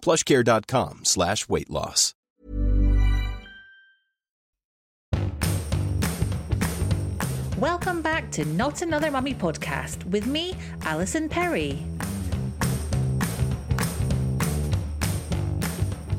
plushcare.com 0.00 1.00
slash 1.04 1.48
weight 1.48 1.70
loss. 1.70 2.14
Welcome 7.58 8.02
back 8.02 8.30
to 8.32 8.44
Not 8.44 8.82
Another 8.82 9.10
Mummy 9.10 9.34
podcast 9.34 10.04
with 10.04 10.26
me, 10.26 10.56
Alison 10.82 11.28
Perry. 11.28 11.84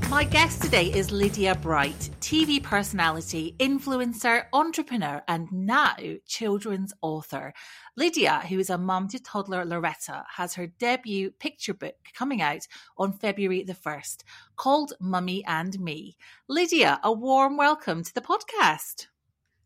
My 0.10 0.24
guest 0.24 0.64
today 0.64 0.88
is 0.88 1.12
Lydia 1.12 1.54
Bright, 1.54 2.10
TV 2.20 2.62
personality, 2.64 3.54
influencer, 3.60 4.46
entrepreneur, 4.54 5.22
and 5.28 5.48
now 5.52 5.94
children's 6.26 6.92
author. 7.04 7.54
Lydia, 7.96 8.42
who 8.50 8.58
is 8.58 8.72
a 8.72 8.78
mum 8.80 9.08
to 9.10 9.20
toddler 9.20 9.64
Loretta, 9.66 10.26
has 10.36 10.56
her 10.56 10.66
debut 10.66 11.30
picture 11.30 11.76
book 11.76 11.94
coming 12.16 12.42
out 12.42 12.68
on 12.98 13.14
February 13.14 13.62
the 13.62 13.76
1st 13.76 14.24
called 14.56 14.94
Mummy 15.00 15.46
and 15.46 15.80
Me. 15.80 16.18
Lydia, 16.48 17.00
a 17.04 17.12
warm 17.12 17.56
welcome 17.56 18.04
to 18.04 18.14
the 18.16 18.22
podcast. 18.22 19.06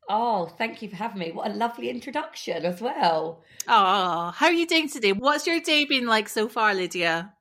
Oh, 0.10 0.48
thank 0.58 0.82
you 0.82 0.90
for 0.90 0.98
having 0.98 1.20
me. 1.20 1.32
What 1.32 1.52
a 1.52 1.54
lovely 1.54 1.90
introduction 1.90 2.66
as 2.66 2.82
well. 2.82 3.44
Oh, 3.70 4.32
how 4.36 4.48
are 4.48 4.52
you 4.52 4.68
doing 4.68 4.90
today? 4.90 5.14
What's 5.14 5.48
your 5.48 5.62
day 5.62 5.86
been 5.86 6.06
like 6.06 6.28
so 6.28 6.50
far, 6.50 6.74
Lydia? 6.74 7.32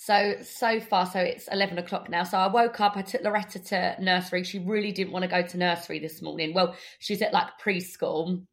So, 0.00 0.36
so 0.42 0.78
far, 0.78 1.06
so 1.06 1.18
it's 1.18 1.48
11 1.48 1.76
o'clock 1.76 2.08
now. 2.08 2.22
So 2.22 2.38
I 2.38 2.46
woke 2.46 2.80
up, 2.80 2.96
I 2.96 3.02
took 3.02 3.22
Loretta 3.22 3.58
to 3.58 3.96
nursery. 4.00 4.44
She 4.44 4.60
really 4.60 4.92
didn't 4.92 5.12
want 5.12 5.24
to 5.24 5.28
go 5.28 5.42
to 5.42 5.58
nursery 5.58 5.98
this 5.98 6.22
morning. 6.22 6.54
Well, 6.54 6.76
she's 7.00 7.20
at 7.20 7.32
like 7.32 7.58
preschool. 7.60 8.44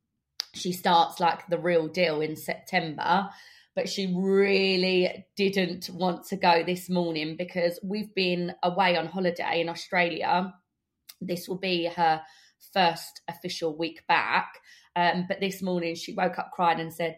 She 0.55 0.71
starts 0.71 1.19
like 1.19 1.45
the 1.47 1.59
real 1.59 1.87
deal 1.87 2.21
in 2.21 2.35
September, 2.35 3.29
but 3.75 3.87
she 3.87 4.11
really 4.17 5.23
didn't 5.37 5.87
want 5.91 6.25
to 6.29 6.35
go 6.35 6.63
this 6.65 6.89
morning 6.89 7.35
because 7.37 7.79
we've 7.83 8.13
been 8.15 8.55
away 8.63 8.97
on 8.97 9.05
holiday 9.05 9.61
in 9.61 9.69
Australia. 9.69 10.51
This 11.21 11.47
will 11.47 11.59
be 11.59 11.85
her 11.85 12.23
first 12.73 13.21
official 13.27 13.77
week 13.77 14.01
back. 14.07 14.51
Um, 14.95 15.25
but 15.27 15.41
this 15.41 15.61
morning 15.61 15.93
she 15.93 16.13
woke 16.13 16.39
up 16.39 16.49
crying 16.53 16.79
and 16.79 16.91
said, 16.91 17.17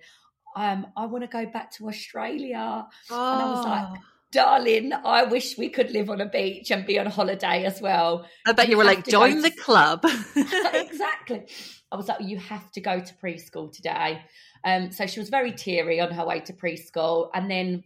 um, 0.57 0.87
I 0.97 1.05
want 1.05 1.23
to 1.23 1.29
go 1.29 1.45
back 1.45 1.71
to 1.75 1.87
Australia. 1.87 2.85
Oh. 3.09 3.33
And 3.33 3.41
I 3.41 3.51
was 3.51 3.65
like, 3.65 3.87
oh. 3.89 4.03
Darling, 4.31 4.93
I 4.93 5.23
wish 5.23 5.57
we 5.57 5.69
could 5.69 5.91
live 5.91 6.09
on 6.09 6.21
a 6.21 6.25
beach 6.25 6.71
and 6.71 6.85
be 6.85 6.99
on 6.99 7.07
holiday 7.07 7.65
as 7.65 7.81
well. 7.81 8.25
I 8.45 8.53
bet 8.53 8.67
you, 8.67 8.71
you 8.71 8.77
were 8.77 8.83
like, 8.83 9.05
join 9.05 9.41
the 9.41 9.51
club. 9.51 10.03
exactly. 10.35 11.45
I 11.91 11.95
was 11.95 12.07
like, 12.07 12.21
you 12.21 12.37
have 12.37 12.71
to 12.73 12.81
go 12.81 12.99
to 12.99 13.13
preschool 13.15 13.71
today. 13.71 14.21
Um, 14.63 14.91
so 14.91 15.07
she 15.07 15.19
was 15.19 15.29
very 15.29 15.51
teary 15.51 15.99
on 15.99 16.11
her 16.11 16.25
way 16.25 16.41
to 16.41 16.53
preschool. 16.53 17.29
And 17.33 17.49
then 17.49 17.83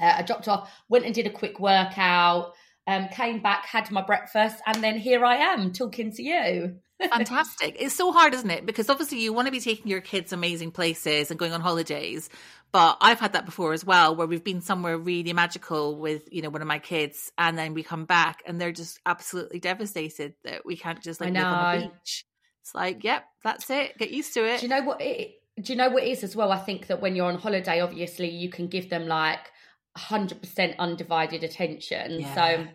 uh, 0.00 0.14
I 0.18 0.22
dropped 0.22 0.48
off, 0.48 0.70
went 0.88 1.04
and 1.04 1.14
did 1.14 1.26
a 1.26 1.30
quick 1.30 1.60
workout 1.60 2.54
um, 2.86 3.08
came 3.08 3.40
back, 3.40 3.66
had 3.66 3.90
my 3.90 4.02
breakfast, 4.02 4.56
and 4.66 4.82
then 4.82 4.98
here 4.98 5.24
I 5.24 5.36
am 5.36 5.72
talking 5.72 6.12
to 6.12 6.22
you. 6.22 6.76
Fantastic. 7.10 7.76
It's 7.78 7.94
so 7.94 8.12
hard, 8.12 8.34
isn't 8.34 8.50
it? 8.50 8.66
Because 8.66 8.88
obviously 8.88 9.20
you 9.20 9.32
want 9.32 9.46
to 9.46 9.52
be 9.52 9.60
taking 9.60 9.88
your 9.88 10.00
kids 10.00 10.32
amazing 10.32 10.70
places 10.70 11.30
and 11.30 11.38
going 11.38 11.52
on 11.52 11.60
holidays. 11.60 12.28
But 12.72 12.96
I've 13.00 13.20
had 13.20 13.34
that 13.34 13.44
before 13.44 13.72
as 13.74 13.84
well, 13.84 14.16
where 14.16 14.26
we've 14.26 14.42
been 14.42 14.62
somewhere 14.62 14.96
really 14.96 15.32
magical 15.32 15.96
with, 15.96 16.28
you 16.32 16.40
know, 16.40 16.48
one 16.48 16.62
of 16.62 16.68
my 16.68 16.78
kids, 16.78 17.30
and 17.36 17.58
then 17.58 17.74
we 17.74 17.82
come 17.82 18.06
back 18.06 18.42
and 18.46 18.60
they're 18.60 18.72
just 18.72 18.98
absolutely 19.04 19.60
devastated 19.60 20.34
that 20.44 20.64
we 20.64 20.76
can't 20.76 21.02
just 21.02 21.20
like 21.20 21.34
live 21.34 21.44
on 21.44 21.80
the 21.80 21.86
beach. 21.88 22.24
It's 22.62 22.74
like, 22.74 23.04
yep, 23.04 23.24
that's 23.44 23.68
it. 23.70 23.98
Get 23.98 24.10
used 24.10 24.32
to 24.34 24.44
it. 24.44 24.60
Do 24.60 24.66
you 24.66 24.70
know 24.70 24.82
what 24.82 25.00
it 25.02 25.34
do 25.60 25.72
you 25.72 25.76
know 25.76 25.90
what 25.90 26.02
it 26.02 26.08
is 26.08 26.24
as 26.24 26.34
well? 26.34 26.50
I 26.50 26.58
think 26.58 26.86
that 26.86 27.00
when 27.00 27.14
you're 27.14 27.26
on 27.26 27.36
holiday, 27.36 27.80
obviously 27.80 28.30
you 28.30 28.48
can 28.48 28.68
give 28.68 28.88
them 28.88 29.06
like 29.06 29.50
100% 29.98 30.78
undivided 30.78 31.44
attention. 31.44 32.20
Yeah. 32.20 32.34
So 32.34 32.66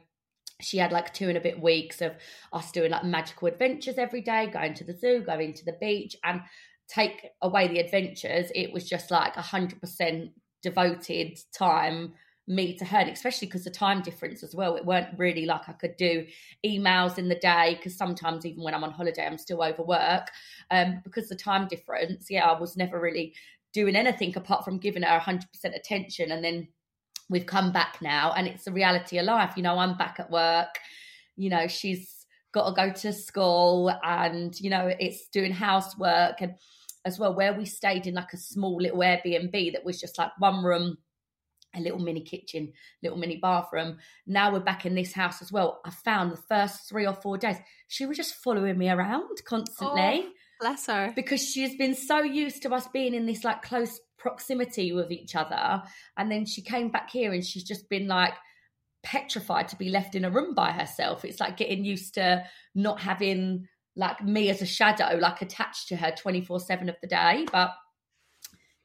she 0.61 0.77
had 0.77 0.91
like 0.91 1.13
two 1.13 1.29
and 1.29 1.37
a 1.37 1.41
bit 1.41 1.61
weeks 1.61 2.01
of 2.01 2.13
us 2.53 2.71
doing 2.71 2.91
like 2.91 3.03
magical 3.03 3.47
adventures 3.47 3.97
every 3.97 4.21
day, 4.21 4.47
going 4.47 4.73
to 4.75 4.83
the 4.83 4.97
zoo, 4.97 5.21
going 5.25 5.53
to 5.53 5.65
the 5.65 5.77
beach, 5.79 6.15
and 6.23 6.41
take 6.87 7.27
away 7.41 7.67
the 7.67 7.79
adventures. 7.79 8.51
It 8.55 8.73
was 8.73 8.87
just 8.87 9.11
like 9.11 9.35
100% 9.35 10.31
devoted 10.63 11.39
time 11.53 12.13
me 12.49 12.73
to 12.77 12.85
her, 12.85 12.99
and 12.99 13.09
especially 13.09 13.47
because 13.47 13.65
the 13.65 13.69
time 13.69 14.01
difference 14.01 14.41
as 14.41 14.55
well. 14.55 14.75
It 14.75 14.85
weren't 14.85 15.19
really 15.19 15.45
like 15.45 15.67
I 15.67 15.73
could 15.73 15.97
do 15.97 16.25
emails 16.65 17.17
in 17.17 17.27
the 17.27 17.35
day 17.35 17.75
because 17.75 17.97
sometimes 17.97 18.45
even 18.45 18.63
when 18.63 18.73
I'm 18.73 18.85
on 18.85 18.91
holiday, 18.91 19.25
I'm 19.25 19.37
still 19.37 19.61
overwork. 19.61 20.31
Um, 20.71 21.01
because 21.03 21.27
the 21.27 21.35
time 21.35 21.67
difference, 21.67 22.27
yeah, 22.29 22.49
I 22.49 22.57
was 22.57 22.77
never 22.77 22.99
really 23.01 23.35
doing 23.73 23.97
anything 23.97 24.35
apart 24.37 24.63
from 24.63 24.79
giving 24.79 25.03
her 25.03 25.19
100% 25.19 25.43
attention 25.75 26.31
and 26.31 26.43
then 26.43 26.69
we've 27.29 27.45
come 27.45 27.71
back 27.71 27.97
now 28.01 28.33
and 28.35 28.47
it's 28.47 28.65
the 28.65 28.71
reality 28.71 29.17
of 29.17 29.25
life. 29.25 29.53
You 29.55 29.63
know 29.63 29.77
i'm 29.77 29.97
back 29.97 30.19
at 30.19 30.31
work 30.31 30.79
you 31.35 31.49
know 31.49 31.67
she's 31.67 32.25
got 32.53 32.69
to 32.69 32.75
go 32.75 32.91
to 32.91 33.13
school 33.13 33.91
and 34.03 34.59
you 34.59 34.69
know 34.69 34.91
it's 34.99 35.27
doing 35.27 35.51
housework 35.51 36.41
and 36.41 36.55
as 37.05 37.19
well 37.19 37.33
where 37.33 37.53
we 37.53 37.65
stayed 37.65 38.07
in 38.07 38.15
like 38.15 38.33
a 38.33 38.37
small 38.37 38.81
little 38.81 38.99
airbnb 38.99 39.73
that 39.73 39.85
was 39.85 39.99
just 39.99 40.17
like 40.17 40.31
one 40.39 40.63
room 40.63 40.97
a 41.75 41.81
little 41.81 41.99
mini 41.99 42.21
kitchen 42.21 42.73
little 43.03 43.17
mini 43.17 43.37
bathroom. 43.37 43.97
Now 44.25 44.51
we're 44.51 44.59
back 44.59 44.85
in 44.85 44.95
this 44.95 45.13
house 45.13 45.41
as 45.41 45.51
well. 45.51 45.79
I 45.85 45.91
found 45.91 46.31
the 46.31 46.41
first 46.49 46.89
three 46.89 47.05
or 47.05 47.13
four 47.13 47.37
days 47.37 47.57
she 47.87 48.05
was 48.05 48.17
just 48.17 48.35
following 48.35 48.77
me 48.77 48.89
around 48.89 49.43
constantly 49.45 50.23
oh, 50.25 50.29
bless 50.59 50.87
her. 50.87 51.13
because 51.15 51.45
she's 51.45 51.75
been 51.75 51.95
so 51.95 52.21
used 52.21 52.63
to 52.63 52.73
us 52.73 52.87
being 52.87 53.13
in 53.13 53.25
this 53.25 53.43
like 53.43 53.61
close 53.61 53.99
proximity 54.17 54.91
with 54.91 55.11
each 55.11 55.35
other. 55.35 55.83
And 56.17 56.31
then 56.31 56.45
she 56.45 56.61
came 56.61 56.89
back 56.89 57.09
here 57.09 57.33
and 57.33 57.45
she's 57.45 57.63
just 57.63 57.89
been 57.89 58.07
like 58.07 58.33
petrified 59.03 59.67
to 59.69 59.75
be 59.75 59.89
left 59.89 60.15
in 60.15 60.25
a 60.25 60.29
room 60.29 60.53
by 60.53 60.71
herself. 60.71 61.23
It's 61.23 61.39
like 61.39 61.57
getting 61.57 61.85
used 61.85 62.15
to 62.15 62.43
not 62.75 62.99
having 62.99 63.67
like 63.95 64.23
me 64.23 64.49
as 64.49 64.61
a 64.61 64.65
shadow, 64.65 65.17
like 65.19 65.41
attached 65.41 65.87
to 65.89 65.95
her 65.95 66.11
24 66.11 66.59
7 66.59 66.89
of 66.89 66.95
the 67.01 67.07
day. 67.07 67.45
But, 67.51 67.71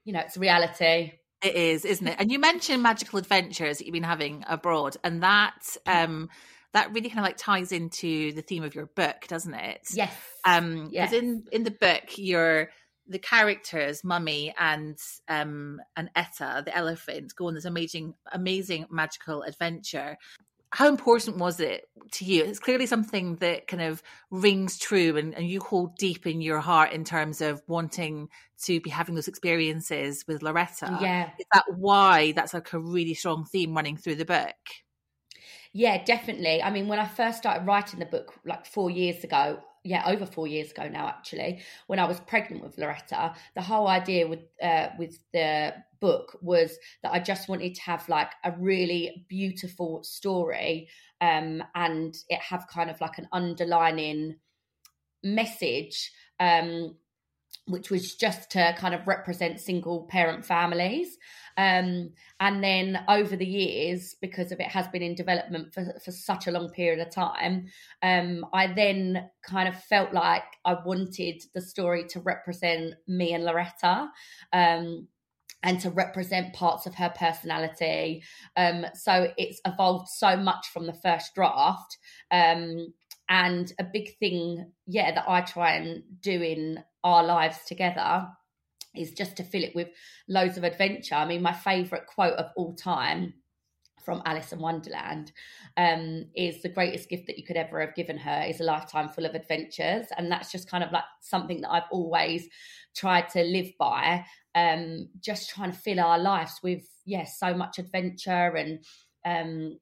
you 0.05 0.13
know, 0.13 0.21
it's 0.21 0.37
reality. 0.37 1.13
It 1.43 1.55
is, 1.57 1.85
isn't 1.85 2.07
it? 2.07 2.17
And 2.19 2.31
you 2.31 2.39
mentioned 2.39 2.83
magical 2.83 3.19
adventures 3.19 3.79
that 3.79 3.87
you've 3.87 3.93
been 3.93 4.05
having 4.05 4.45
abroad, 4.47 4.97
and 5.03 5.23
that 5.23 5.77
um 5.87 6.31
that 6.73 6.93
really 6.93 7.09
kind 7.09 7.19
of 7.19 7.25
like 7.25 7.37
ties 7.37 7.73
into 7.73 8.33
the 8.33 8.43
theme 8.43 8.63
of 8.63 8.75
your 8.75 8.87
book, 8.87 9.27
doesn't 9.29 9.55
it? 9.55 9.89
Yes. 9.93 10.15
Um, 10.45 10.89
because 10.89 10.93
yes. 10.93 11.13
in 11.13 11.45
in 11.51 11.65
the 11.65 11.73
book, 11.73 12.17
you're 12.17 12.71
the 13.13 13.19
characters, 13.19 14.03
Mummy 14.03 14.55
and 14.59 14.99
um 15.29 15.81
and 15.97 16.11
Etta, 16.17 16.63
the 16.65 16.77
elephant, 16.77 17.35
go 17.37 17.47
on 17.47 17.55
this 17.55 17.65
amazing, 17.65 18.15
amazing 18.33 18.87
magical 18.91 19.43
adventure. 19.43 20.17
How 20.75 20.89
important 20.89 21.37
was 21.37 21.61
it 21.61 21.87
to 22.13 22.25
you? 22.25 22.45
It's 22.45 22.59
clearly 22.59 22.87
something 22.87 23.37
that 23.37 23.67
kind 23.67 23.83
of 23.83 24.03
rings 24.31 24.79
true 24.79 25.19
and, 25.19 25.35
and 25.35 25.47
you 25.47 25.61
hold 25.61 25.97
deep 25.99 26.27
in 26.27 26.41
your 26.41 26.61
heart 26.61 26.93
in 26.93 27.05
terms 27.05 27.43
of 27.43 27.63
wanting 27.67 28.31
to 28.65 28.81
be 28.81 28.89
having 28.89 29.15
those 29.15 29.29
experiences 29.29 30.25
with 30.27 30.43
Loretta. 30.43 30.97
Yeah. 30.99 31.31
Is 31.39 31.45
that 31.53 31.65
why 31.77 32.33
that's 32.33 32.55
like 32.55 32.73
a 32.73 32.79
really 32.79 33.13
strong 33.13 33.45
theme 33.45 33.75
running 33.75 33.99
through 33.99 34.15
the 34.15 34.25
book? 34.25 34.57
Yeah, 35.75 36.03
definitely. 36.03 36.63
I 36.63 36.71
mean, 36.71 36.89
when 36.89 36.99
I 36.99 37.07
first 37.07 37.39
started 37.39 37.67
writing 37.67 37.99
the 37.99 38.07
book 38.07 38.33
like 38.45 38.65
four 38.65 38.91
years 38.91 39.25
ago, 39.25 39.61
yeah 39.85 40.03
over 40.07 40.25
four 40.25 40.47
years 40.47 40.71
ago 40.71 40.89
now 40.89 41.09
actually 41.09 41.61
when 41.87 41.99
i 41.99 42.05
was 42.05 42.21
pregnant 42.21 42.63
with 42.63 42.79
loretta 42.79 43.35
the 43.55 43.63
whole 43.63 43.89
idea 43.89 44.27
with 44.27 44.41
uh, 44.63 44.89
with 44.99 45.19
the 45.33 45.75
book 46.01 46.39
was 46.41 46.79
that 47.03 47.13
i 47.13 47.19
just 47.19 47.49
wanted 47.49 47.75
to 47.75 47.83
have 47.83 48.09
like 48.09 48.33
a 48.45 48.53
really 48.59 49.25
beautiful 49.29 50.03
story 50.03 50.89
um, 51.21 51.63
and 51.75 52.17
it 52.29 52.41
have 52.41 52.67
kind 52.69 52.91
of 52.91 53.01
like 53.01 53.19
an 53.19 53.29
underlining 53.33 54.37
message 55.23 56.13
um, 56.41 56.97
which 57.67 57.91
was 57.91 58.15
just 58.15 58.51
to 58.51 58.75
kind 58.77 58.95
of 58.95 59.07
represent 59.07 59.61
single 59.61 60.07
parent 60.11 60.45
families 60.45 61.19
um, 61.57 62.11
and 62.41 62.65
then 62.65 63.05
over 63.09 63.37
the 63.37 63.47
years, 63.47 64.17
because 64.21 64.53
of 64.53 64.61
it 64.61 64.69
has 64.69 64.89
been 64.89 65.03
in 65.03 65.15
development 65.15 65.73
for, 65.75 65.99
for 66.05 66.11
such 66.11 66.47
a 66.47 66.51
long 66.51 66.71
period 66.71 67.01
of 67.01 67.13
time, 67.13 67.67
um, 68.03 68.47
I 68.53 68.69
then 68.69 69.29
kind 69.43 69.69
of 69.69 69.83
felt 69.85 70.13
like 70.13 70.45
I 70.65 70.77
wanted 70.85 71.43
the 71.55 71.61
story 71.61 72.07
to 72.09 72.21
represent 72.21 72.95
me 73.07 73.33
and 73.35 73.45
Loretta. 73.45 74.09
Um, 74.53 75.09
and 75.65 75.79
to 75.79 75.91
represent 75.91 76.55
parts 76.55 76.87
of 76.87 76.95
her 76.97 77.15
personality. 77.17 78.25
Um, 78.57 78.85
so 78.95 79.29
it's 79.39 79.61
evolved 79.65 80.09
so 80.09 80.37
much 80.37 80.67
from 80.73 80.89
the 80.89 80.93
first 80.93 81.37
draft. 81.37 81.99
Um, 82.33 82.93
and 83.29 83.73
a 83.79 83.85
big 83.85 84.19
thing, 84.19 84.73
yeah, 84.89 85.15
that 85.15 85.29
I 85.29 85.43
try 85.43 85.75
and 85.75 86.03
do 86.21 86.43
in 86.43 86.83
our 87.05 87.25
lives 87.25 87.59
together 87.67 88.29
is 88.95 89.13
just 89.13 89.37
to 89.37 89.45
fill 89.45 89.65
it 89.65 89.75
with 89.75 89.89
loads 90.29 90.57
of 90.59 90.65
adventure. 90.65 91.15
I 91.15 91.25
mean, 91.25 91.43
my 91.43 91.53
favourite 91.53 92.07
quote 92.07 92.35
of 92.35 92.51
all 92.57 92.75
time 92.75 93.35
from 94.05 94.23
Alice 94.27 94.53
in 94.53 94.59
Wonderland 94.59 95.33
um, 95.77 96.27
is 96.35 96.61
the 96.61 96.69
greatest 96.69 97.09
gift 97.09 97.27
that 97.27 97.39
you 97.39 97.45
could 97.45 97.57
ever 97.57 97.81
have 97.81 97.95
given 97.95 98.19
her 98.19 98.45
is 98.47 98.61
a 98.61 98.65
lifetime 98.65 99.09
full 99.09 99.25
of 99.25 99.35
adventures. 99.35 100.07
And 100.17 100.31
that's 100.31 100.51
just 100.53 100.69
kind 100.69 100.85
of 100.85 100.93
like 100.93 101.05
something 101.21 101.61
that 101.61 101.71
I've 101.71 101.91
always 101.91 102.49
tried 102.95 103.29
to 103.31 103.43
live 103.43 103.71
by, 103.79 104.25
um, 104.55 105.09
just 105.21 105.51
trying 105.51 105.73
to 105.73 105.79
fill 105.79 106.01
our 106.01 106.19
lives 106.19 106.59
with, 106.63 106.83
yes, 107.05 107.39
yeah, 107.41 107.49
so 107.51 107.57
much 107.57 107.79
adventure 107.79 108.57
and 108.57 108.85
um, 109.25 109.79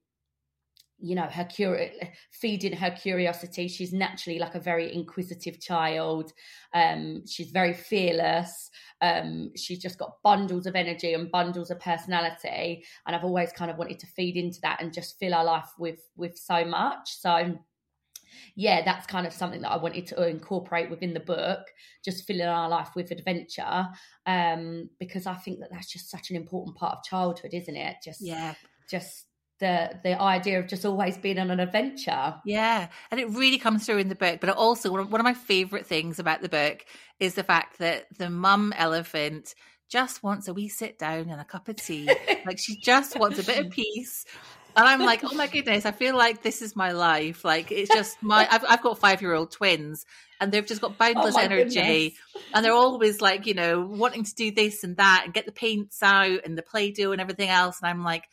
you 1.01 1.15
know 1.15 1.23
her 1.23 1.45
curi- 1.45 2.11
feeding 2.33 2.73
her 2.73 2.91
curiosity. 2.91 3.69
She's 3.69 3.93
naturally 3.93 4.39
like 4.39 4.55
a 4.55 4.61
very 4.61 4.95
inquisitive 4.95 5.61
child. 5.61 6.33
Um, 6.75 7.27
she's 7.27 7.51
very 7.51 7.75
fearless. 7.75 8.71
Um, 9.01 9.51
she's 9.57 9.81
just 9.81 9.99
got 9.99 10.23
bundles 10.23 10.67
of 10.67 10.77
energy 10.77 11.15
and 11.15 11.31
bundles 11.31 11.71
of 11.71 11.81
personality. 11.81 12.85
And 13.07 13.17
i've 13.17 13.25
always 13.25 13.53
kind 13.53 13.71
of 13.71 13.79
wanted 13.79 13.99
to 14.01 14.07
feed 14.07 14.37
into 14.37 14.61
that 14.63 14.83
and 14.83 14.93
just 14.93 15.19
fill 15.19 15.35
our 15.35 15.45
life 15.45 15.71
with 15.79 16.01
with 16.17 16.37
so 16.37 16.65
much. 16.65 17.17
So 17.19 17.59
yeah 18.55 18.83
that's 18.85 19.07
kind 19.07 19.27
of 19.27 19.33
something 19.33 19.61
that 19.61 19.73
i 19.73 19.77
wanted 19.77 20.07
to 20.07 20.29
incorporate 20.29 20.89
within 20.89 21.13
the 21.13 21.21
book 21.21 21.67
just 22.05 22.25
filling 22.27 22.47
our 22.47 22.69
life 22.69 22.91
with 22.95 23.11
adventure. 23.11 23.89
Um, 24.27 24.89
because 24.99 25.27
i 25.27 25.35
think 25.35 25.61
that 25.61 25.71
that's 25.71 25.91
just 25.91 26.11
such 26.11 26.31
an 26.31 26.37
important 26.37 26.77
part 26.77 26.99
of 26.99 27.05
childhood 27.05 27.51
isn't 27.53 27.77
it? 27.77 27.97
Just 28.05 28.21
yeah. 28.21 28.55
just 28.89 29.27
the 29.61 29.99
the 30.03 30.21
idea 30.21 30.59
of 30.59 30.67
just 30.67 30.85
always 30.85 31.17
being 31.17 31.39
on 31.39 31.51
an 31.51 31.61
adventure. 31.61 32.35
Yeah, 32.45 32.89
and 33.11 33.21
it 33.21 33.31
really 33.31 33.59
comes 33.59 33.87
through 33.87 33.99
in 33.99 34.09
the 34.09 34.15
book. 34.15 34.41
But 34.41 34.51
also, 34.51 34.91
one 34.91 35.21
of 35.21 35.25
my 35.25 35.35
favorite 35.35 35.87
things 35.87 36.19
about 36.19 36.43
the 36.43 36.49
book 36.49 36.85
is 37.21 37.35
the 37.35 37.45
fact 37.45 37.79
that 37.79 38.07
the 38.19 38.31
mum 38.31 38.73
elephant 38.77 39.55
just 39.89 40.23
wants 40.23 40.49
a 40.49 40.55
wee 40.55 40.69
sit 40.69 40.99
down 40.99 41.29
and 41.29 41.41
a 41.41 41.45
cup 41.45 41.69
of 41.69 41.77
tea. 41.77 42.07
like 42.47 42.59
she 42.59 42.77
just 42.81 43.19
wants 43.19 43.39
a 43.39 43.45
bit 43.45 43.65
of 43.65 43.71
peace. 43.71 44.25
And 44.77 44.87
I'm 44.87 45.01
like, 45.01 45.25
oh 45.25 45.35
my 45.35 45.49
goodness, 45.49 45.85
I 45.85 45.91
feel 45.91 46.17
like 46.17 46.43
this 46.43 46.63
is 46.63 46.77
my 46.77 46.93
life. 46.93 47.45
Like 47.45 47.73
it's 47.73 47.93
just 47.93 48.23
my 48.23 48.49
I've 48.51 48.65
I've 48.69 48.83
got 48.83 48.99
five 48.99 49.21
year 49.21 49.35
old 49.35 49.51
twins 49.51 50.07
and 50.41 50.53
they've 50.53 50.67
just 50.67 50.81
got 50.81 50.93
oh 50.93 50.97
boundless 50.99 51.37
oh 51.37 51.41
energy 51.41 51.75
goodness. 51.75 52.51
and 52.55 52.65
they're 52.65 52.73
always 52.73 53.21
like, 53.21 53.47
you 53.47 53.55
know, 53.55 53.81
wanting 53.81 54.25
to 54.25 54.35
do 54.35 54.53
this 54.53 54.85
and 54.85 54.97
that 54.97 55.23
and 55.25 55.35
get 55.35 55.45
the 55.45 55.53
paints 55.53 56.03
out 56.03 56.41
and 56.45 56.57
the 56.57 56.63
play 56.63 56.93
doh 56.93 57.13
and 57.13 57.21
everything 57.21 57.49
else. 57.49 57.81
And 57.83 57.91
I'm 57.91 58.05
like, 58.05 58.25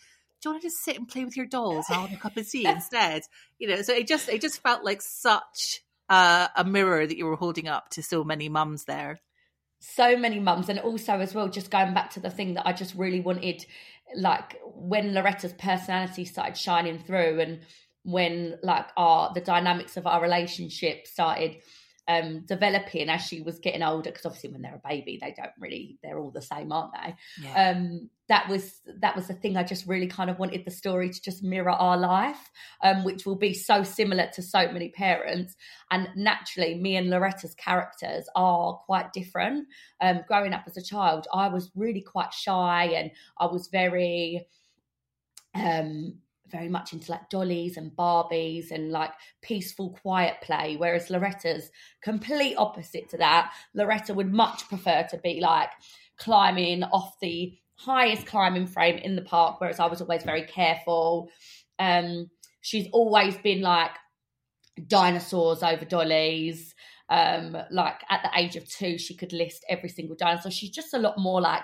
do 0.41 0.49
you 0.49 0.53
want 0.53 0.61
to 0.61 0.67
just 0.67 0.83
sit 0.83 0.97
and 0.97 1.07
play 1.07 1.25
with 1.25 1.35
your 1.35 1.45
dolls 1.45 1.85
and 1.89 1.99
have 1.99 2.13
a 2.13 2.21
cup 2.21 2.37
of 2.37 2.49
tea 2.49 2.65
instead? 2.65 3.23
You 3.59 3.69
know, 3.69 3.81
so 3.81 3.93
it 3.93 4.07
just 4.07 4.29
it 4.29 4.41
just 4.41 4.61
felt 4.61 4.83
like 4.83 5.01
such 5.01 5.81
uh, 6.09 6.47
a 6.55 6.63
mirror 6.63 7.05
that 7.05 7.17
you 7.17 7.25
were 7.25 7.35
holding 7.35 7.67
up 7.67 7.89
to 7.91 8.03
so 8.03 8.23
many 8.23 8.49
mums 8.49 8.85
there. 8.85 9.19
So 9.79 10.17
many 10.17 10.39
mums, 10.39 10.69
and 10.69 10.79
also 10.79 11.19
as 11.19 11.33
well, 11.33 11.49
just 11.49 11.71
going 11.71 11.93
back 11.93 12.11
to 12.11 12.19
the 12.19 12.29
thing 12.29 12.55
that 12.55 12.67
I 12.67 12.73
just 12.73 12.95
really 12.95 13.19
wanted, 13.19 13.65
like 14.15 14.59
when 14.63 15.13
Loretta's 15.13 15.53
personality 15.53 16.25
started 16.25 16.57
shining 16.57 16.99
through, 16.99 17.39
and 17.39 17.59
when 18.03 18.57
like 18.63 18.87
our 18.95 19.33
the 19.33 19.41
dynamics 19.41 19.97
of 19.97 20.07
our 20.07 20.21
relationship 20.21 21.07
started 21.07 21.57
um, 22.07 22.45
developing 22.45 23.09
as 23.09 23.21
she 23.21 23.41
was 23.41 23.59
getting 23.59 23.83
older 23.83 24.09
because 24.09 24.25
obviously 24.25 24.51
when 24.51 24.61
they're 24.61 24.81
a 24.83 24.87
baby 24.87 25.17
they 25.21 25.33
don't 25.35 25.51
really 25.59 25.97
they're 26.01 26.19
all 26.19 26.31
the 26.31 26.41
same 26.41 26.71
aren't 26.71 26.93
they? 26.93 27.15
Yeah. 27.41 27.71
um, 27.71 28.09
that 28.29 28.49
was 28.49 28.81
that 28.99 29.15
was 29.15 29.27
the 29.27 29.33
thing 29.33 29.55
i 29.55 29.63
just 29.63 29.87
really 29.87 30.07
kind 30.07 30.29
of 30.29 30.37
wanted 30.37 30.65
the 30.65 30.71
story 30.71 31.09
to 31.09 31.21
just 31.21 31.43
mirror 31.43 31.69
our 31.71 31.97
life 31.97 32.49
um, 32.83 33.03
which 33.03 33.25
will 33.25 33.35
be 33.35 33.53
so 33.53 33.83
similar 33.83 34.29
to 34.33 34.41
so 34.41 34.71
many 34.71 34.89
parents. 34.89 35.55
And 35.91 36.09
naturally 36.15 36.75
me 36.75 36.95
and 36.95 37.09
loretta's 37.09 37.55
characters 37.55 38.27
are 38.35 38.75
quite 38.85 39.13
different. 39.13 39.67
Um, 40.01 40.21
growing 40.27 40.53
up 40.53 40.63
as 40.67 40.77
a 40.77 40.81
child 40.81 41.27
i 41.33 41.47
was 41.47 41.71
really 41.75 42.01
quite 42.01 42.33
shy 42.33 42.85
and 42.95 43.11
i 43.37 43.45
was 43.45 43.67
very 43.67 44.45
um 45.55 46.19
very 46.49 46.69
much 46.69 46.93
into 46.93 47.11
like 47.11 47.29
dollies 47.29 47.77
and 47.77 47.91
Barbies 47.91 48.71
and 48.71 48.91
like 48.91 49.11
peaceful, 49.41 49.97
quiet 50.01 50.35
play. 50.41 50.75
Whereas 50.77 51.09
Loretta's 51.09 51.69
complete 52.01 52.55
opposite 52.55 53.09
to 53.09 53.17
that. 53.17 53.51
Loretta 53.73 54.13
would 54.13 54.31
much 54.31 54.67
prefer 54.67 55.05
to 55.09 55.17
be 55.17 55.39
like 55.39 55.69
climbing 56.17 56.83
off 56.83 57.19
the 57.21 57.57
highest 57.75 58.25
climbing 58.25 58.67
frame 58.67 58.97
in 58.97 59.15
the 59.15 59.21
park, 59.21 59.59
whereas 59.59 59.79
I 59.79 59.85
was 59.85 60.01
always 60.01 60.23
very 60.23 60.43
careful. 60.43 61.29
Um, 61.79 62.29
she's 62.61 62.87
always 62.91 63.37
been 63.37 63.61
like 63.61 63.91
dinosaurs 64.87 65.63
over 65.63 65.85
dollies. 65.85 66.73
Um, 67.09 67.55
like 67.71 68.01
at 68.09 68.21
the 68.23 68.37
age 68.37 68.55
of 68.57 68.67
two, 68.67 68.97
she 68.97 69.15
could 69.15 69.31
list 69.31 69.65
every 69.69 69.89
single 69.89 70.15
dinosaur. 70.15 70.51
She's 70.51 70.71
just 70.71 70.93
a 70.93 70.99
lot 70.99 71.17
more 71.17 71.39
like 71.39 71.63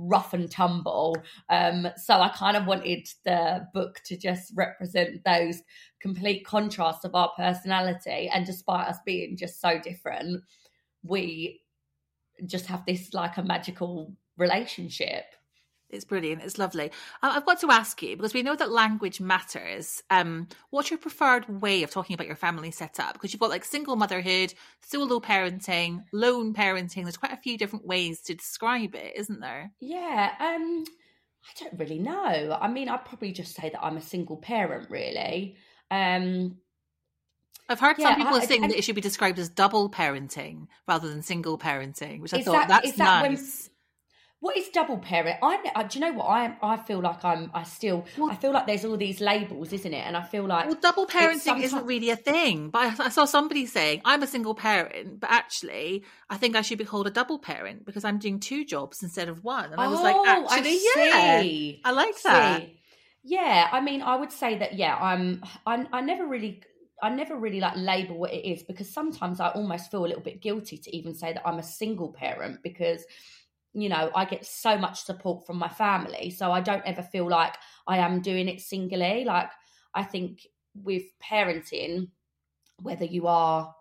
rough 0.00 0.32
and 0.32 0.50
tumble. 0.50 1.16
Um, 1.48 1.88
so 1.96 2.20
I 2.20 2.30
kind 2.30 2.56
of 2.56 2.66
wanted 2.66 3.06
the 3.24 3.66
book 3.74 4.00
to 4.06 4.16
just 4.16 4.52
represent 4.56 5.24
those 5.24 5.62
complete 6.00 6.46
contrasts 6.46 7.04
of 7.04 7.14
our 7.14 7.30
personality. 7.36 8.30
And 8.32 8.46
despite 8.46 8.88
us 8.88 8.98
being 9.04 9.36
just 9.36 9.60
so 9.60 9.78
different, 9.78 10.42
we 11.02 11.60
just 12.46 12.66
have 12.66 12.84
this 12.86 13.12
like 13.12 13.36
a 13.36 13.42
magical 13.42 14.14
relationship. 14.36 15.24
It's 15.92 16.04
brilliant. 16.04 16.42
It's 16.42 16.58
lovely. 16.58 16.90
I've 17.22 17.46
got 17.46 17.60
to 17.60 17.70
ask 17.70 18.02
you 18.02 18.16
because 18.16 18.34
we 18.34 18.42
know 18.42 18.56
that 18.56 18.70
language 18.70 19.20
matters. 19.20 20.02
Um, 20.10 20.48
what's 20.70 20.90
your 20.90 20.98
preferred 20.98 21.60
way 21.60 21.82
of 21.82 21.90
talking 21.90 22.14
about 22.14 22.26
your 22.26 22.36
family 22.36 22.70
setup? 22.70 23.14
Because 23.14 23.32
you've 23.32 23.40
got 23.40 23.50
like 23.50 23.64
single 23.64 23.96
motherhood, 23.96 24.54
solo 24.82 25.20
parenting, 25.20 26.04
lone 26.12 26.54
parenting. 26.54 27.02
There's 27.02 27.16
quite 27.16 27.32
a 27.32 27.36
few 27.36 27.58
different 27.58 27.86
ways 27.86 28.20
to 28.22 28.34
describe 28.34 28.94
it, 28.94 29.14
isn't 29.16 29.40
there? 29.40 29.72
Yeah. 29.80 30.32
Um, 30.38 30.84
I 31.44 31.64
don't 31.64 31.78
really 31.78 31.98
know. 31.98 32.58
I 32.60 32.68
mean, 32.68 32.88
I'd 32.88 33.04
probably 33.04 33.32
just 33.32 33.56
say 33.56 33.70
that 33.70 33.82
I'm 33.82 33.96
a 33.96 34.02
single 34.02 34.36
parent, 34.36 34.90
really. 34.90 35.56
Um, 35.90 36.58
I've 37.68 37.80
heard 37.80 37.98
yeah, 37.98 38.08
some 38.08 38.16
people 38.16 38.34
I, 38.34 38.44
saying 38.44 38.62
that 38.62 38.72
it 38.72 38.82
should 38.82 38.96
be 38.96 39.00
described 39.00 39.38
as 39.38 39.48
double 39.48 39.88
parenting 39.88 40.66
rather 40.88 41.08
than 41.08 41.22
single 41.22 41.56
parenting, 41.56 42.20
which 42.20 42.34
I 42.34 42.42
thought 42.42 42.68
that, 42.68 42.82
that's 42.82 42.96
that 42.96 43.30
nice. 43.30 43.69
What 44.40 44.56
is 44.56 44.70
double 44.70 44.96
parent? 44.96 45.36
I, 45.42 45.58
I, 45.76 45.82
do 45.82 45.98
you 45.98 46.04
know 46.04 46.12
what 46.12 46.24
I 46.24 46.56
I 46.62 46.78
feel 46.78 47.00
like 47.00 47.22
I'm 47.24 47.50
I 47.52 47.62
still 47.64 48.06
well, 48.16 48.30
I 48.30 48.36
feel 48.36 48.52
like 48.52 48.66
there's 48.66 48.86
all 48.86 48.96
these 48.96 49.20
labels, 49.20 49.70
isn't 49.72 49.92
it? 49.92 50.06
And 50.06 50.16
I 50.16 50.22
feel 50.22 50.46
like 50.46 50.66
well, 50.66 50.78
double 50.80 51.06
parenting 51.06 51.40
sometimes... 51.40 51.66
isn't 51.66 51.84
really 51.84 52.08
a 52.08 52.16
thing. 52.16 52.70
But 52.70 53.00
I, 53.00 53.06
I, 53.06 53.08
saw 53.10 53.26
somebody 53.26 53.66
saying 53.66 54.00
I'm 54.02 54.22
a 54.22 54.26
single 54.26 54.54
parent, 54.54 55.20
but 55.20 55.30
actually 55.30 56.04
I 56.30 56.38
think 56.38 56.56
I 56.56 56.62
should 56.62 56.78
be 56.78 56.86
called 56.86 57.06
a 57.06 57.10
double 57.10 57.38
parent 57.38 57.84
because 57.84 58.02
I'm 58.02 58.18
doing 58.18 58.40
two 58.40 58.64
jobs 58.64 59.02
instead 59.02 59.28
of 59.28 59.44
one. 59.44 59.72
And 59.72 59.80
I 59.80 59.88
was 59.88 60.00
oh, 60.00 60.02
like, 60.02 60.26
actually, 60.26 60.78
I 60.96 61.40
yeah, 61.42 61.80
I 61.84 61.90
like 61.92 62.22
that. 62.22 62.64
Yeah, 63.22 63.68
I 63.70 63.82
mean, 63.82 64.00
I 64.00 64.16
would 64.16 64.32
say 64.32 64.58
that. 64.58 64.72
Yeah, 64.72 64.96
I'm. 64.96 65.44
I, 65.66 65.86
I 65.92 66.00
never 66.00 66.26
really 66.26 66.62
I 67.02 67.10
never 67.10 67.36
really 67.36 67.60
like 67.60 67.74
label 67.76 68.18
what 68.18 68.32
it 68.32 68.46
is 68.46 68.62
because 68.62 68.92
sometimes 68.92 69.40
I 69.40 69.48
almost 69.48 69.90
feel 69.90 70.04
a 70.04 70.08
little 70.08 70.22
bit 70.22 70.40
guilty 70.40 70.78
to 70.78 70.96
even 70.96 71.14
say 71.14 71.32
that 71.32 71.46
I'm 71.46 71.58
a 71.58 71.62
single 71.62 72.12
parent 72.12 72.62
because 72.62 73.04
you 73.72 73.88
know, 73.88 74.10
I 74.14 74.24
get 74.24 74.44
so 74.44 74.76
much 74.76 75.02
support 75.02 75.46
from 75.46 75.58
my 75.58 75.68
family. 75.68 76.30
So 76.30 76.50
I 76.50 76.60
don't 76.60 76.84
ever 76.84 77.02
feel 77.02 77.28
like 77.28 77.54
I 77.86 77.98
am 77.98 78.20
doing 78.20 78.48
it 78.48 78.60
singly. 78.60 79.24
Like, 79.24 79.50
I 79.94 80.02
think 80.02 80.46
with 80.74 81.04
parenting, 81.22 82.08
whether 82.80 83.04
you 83.04 83.26
are 83.26 83.74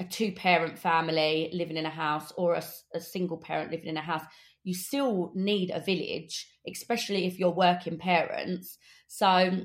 a 0.00 0.04
two 0.04 0.32
parent 0.32 0.78
family 0.78 1.50
living 1.52 1.76
in 1.76 1.86
a 1.86 1.90
house 1.90 2.32
or 2.36 2.54
a, 2.54 2.62
a, 2.94 3.00
single 3.00 3.36
parent 3.36 3.70
living 3.70 3.88
in 3.88 3.96
a 3.96 4.02
house, 4.02 4.22
you 4.62 4.72
still 4.72 5.32
need 5.34 5.70
a 5.70 5.80
village, 5.80 6.48
especially 6.66 7.26
if 7.26 7.38
you're 7.38 7.50
working 7.50 7.98
parents. 7.98 8.78
So, 9.08 9.60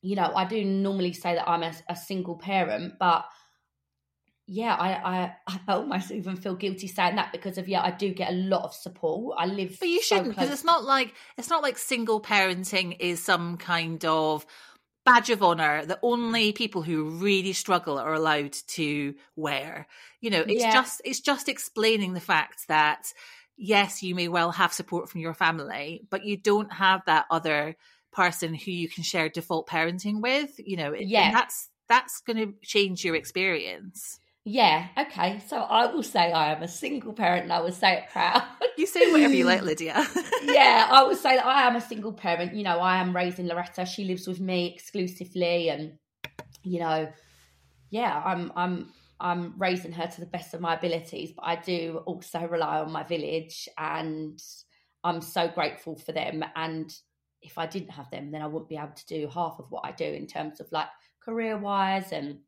you 0.00 0.16
know, 0.16 0.32
I 0.34 0.46
do 0.46 0.64
normally 0.64 1.12
say 1.12 1.34
that 1.34 1.48
I'm 1.48 1.62
a, 1.62 1.74
a 1.88 1.96
single 1.96 2.38
parent, 2.38 2.94
but 2.98 3.24
yeah, 4.50 4.74
I, 4.74 4.92
I, 4.92 5.34
I 5.46 5.60
almost 5.74 6.10
even 6.10 6.36
feel 6.36 6.54
guilty 6.54 6.88
saying 6.88 7.16
that 7.16 7.32
because 7.32 7.58
of 7.58 7.68
yeah, 7.68 7.82
I 7.82 7.90
do 7.90 8.12
get 8.12 8.30
a 8.30 8.34
lot 8.34 8.64
of 8.64 8.74
support. 8.74 9.36
I 9.38 9.44
live, 9.44 9.76
but 9.78 9.88
you 9.88 10.02
shouldn't 10.02 10.30
because 10.30 10.50
it's 10.50 10.64
not 10.64 10.84
like 10.84 11.14
it's 11.36 11.50
not 11.50 11.62
like 11.62 11.76
single 11.76 12.20
parenting 12.20 12.96
is 12.98 13.22
some 13.22 13.58
kind 13.58 14.04
of 14.06 14.46
badge 15.04 15.30
of 15.30 15.42
honor 15.42 15.84
that 15.84 16.00
only 16.02 16.52
people 16.52 16.82
who 16.82 17.10
really 17.10 17.52
struggle 17.52 17.98
are 17.98 18.14
allowed 18.14 18.52
to 18.52 19.14
wear. 19.36 19.86
You 20.20 20.30
know, 20.30 20.40
it's 20.40 20.62
yeah. 20.62 20.72
just 20.72 21.02
it's 21.04 21.20
just 21.20 21.48
explaining 21.50 22.14
the 22.14 22.20
fact 22.20 22.68
that 22.68 23.12
yes, 23.58 24.02
you 24.02 24.14
may 24.14 24.28
well 24.28 24.52
have 24.52 24.72
support 24.72 25.10
from 25.10 25.20
your 25.20 25.34
family, 25.34 26.06
but 26.08 26.24
you 26.24 26.38
don't 26.38 26.72
have 26.72 27.02
that 27.04 27.26
other 27.30 27.76
person 28.12 28.54
who 28.54 28.70
you 28.70 28.88
can 28.88 29.04
share 29.04 29.28
default 29.28 29.68
parenting 29.68 30.22
with. 30.22 30.58
You 30.58 30.78
know, 30.78 30.94
yeah, 30.94 31.32
that's 31.32 31.68
that's 31.86 32.22
going 32.22 32.38
to 32.38 32.54
change 32.62 33.04
your 33.04 33.14
experience. 33.14 34.20
Yeah, 34.50 34.86
okay. 34.96 35.42
So 35.46 35.58
I 35.58 35.92
will 35.92 36.02
say 36.02 36.32
I 36.32 36.52
am 36.54 36.62
a 36.62 36.68
single 36.68 37.12
parent 37.12 37.42
and 37.42 37.52
I 37.52 37.60
will 37.60 37.70
say 37.70 37.98
it 37.98 38.04
proud. 38.10 38.42
You 38.78 38.86
say 38.86 39.12
whatever 39.12 39.34
you 39.34 39.44
like, 39.44 39.62
Lydia. 39.70 40.06
yeah, 40.42 40.88
I 40.90 41.02
will 41.02 41.16
say 41.16 41.36
that 41.36 41.44
I 41.44 41.66
am 41.66 41.76
a 41.76 41.82
single 41.82 42.14
parent. 42.14 42.54
You 42.54 42.62
know, 42.62 42.78
I 42.78 42.96
am 42.96 43.14
raising 43.14 43.46
Loretta. 43.46 43.84
She 43.84 44.04
lives 44.04 44.26
with 44.26 44.40
me 44.40 44.72
exclusively 44.72 45.68
and 45.68 45.98
you 46.62 46.80
know, 46.80 47.12
yeah, 47.90 48.22
I'm 48.24 48.50
I'm 48.56 48.90
I'm 49.20 49.52
raising 49.58 49.92
her 49.92 50.06
to 50.06 50.20
the 50.20 50.26
best 50.26 50.54
of 50.54 50.62
my 50.62 50.76
abilities, 50.76 51.32
but 51.36 51.44
I 51.44 51.56
do 51.56 52.02
also 52.06 52.46
rely 52.46 52.78
on 52.80 52.90
my 52.90 53.02
village 53.02 53.68
and 53.76 54.42
I'm 55.04 55.20
so 55.20 55.48
grateful 55.48 55.94
for 55.94 56.12
them 56.12 56.42
and 56.56 56.90
if 57.42 57.58
I 57.58 57.66
didn't 57.66 57.90
have 57.90 58.10
them 58.10 58.30
then 58.30 58.40
I 58.40 58.46
wouldn't 58.46 58.70
be 58.70 58.76
able 58.76 58.94
to 58.96 59.06
do 59.06 59.28
half 59.28 59.58
of 59.58 59.66
what 59.70 59.84
I 59.84 59.92
do 59.92 60.06
in 60.06 60.26
terms 60.26 60.58
of 60.58 60.72
like 60.72 60.88
career 61.20 61.58
wise 61.58 62.12
and 62.12 62.38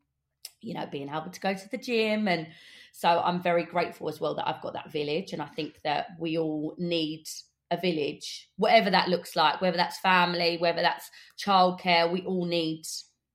you 0.61 0.75
know, 0.75 0.87
being 0.91 1.09
able 1.09 1.31
to 1.31 1.41
go 1.41 1.55
to 1.55 1.69
the 1.71 1.79
gym. 1.79 2.29
And 2.29 2.49
so 2.93 3.09
I'm 3.09 3.43
very 3.43 3.65
grateful 3.65 4.09
as 4.09 4.21
well 4.21 4.35
that 4.35 4.49
I've 4.49 4.63
got 4.63 4.75
that 4.75 4.93
village. 4.93 5.33
And 5.33 5.43
I 5.43 5.47
think 5.47 5.81
that 5.85 6.09
we 6.19 6.39
all 6.39 6.75
need 6.79 7.25
a 7.71 7.77
village, 7.77 8.49
whatever 8.57 8.91
that 8.91 9.09
looks 9.09 9.37
like, 9.37 9.61
whether 9.61 9.77
that's 9.77 9.99
family, 9.99 10.59
whether 10.59 10.83
that's 10.83 11.11
childcare, 11.39 12.11
we 12.11 12.23
all 12.23 12.45
need 12.45 12.83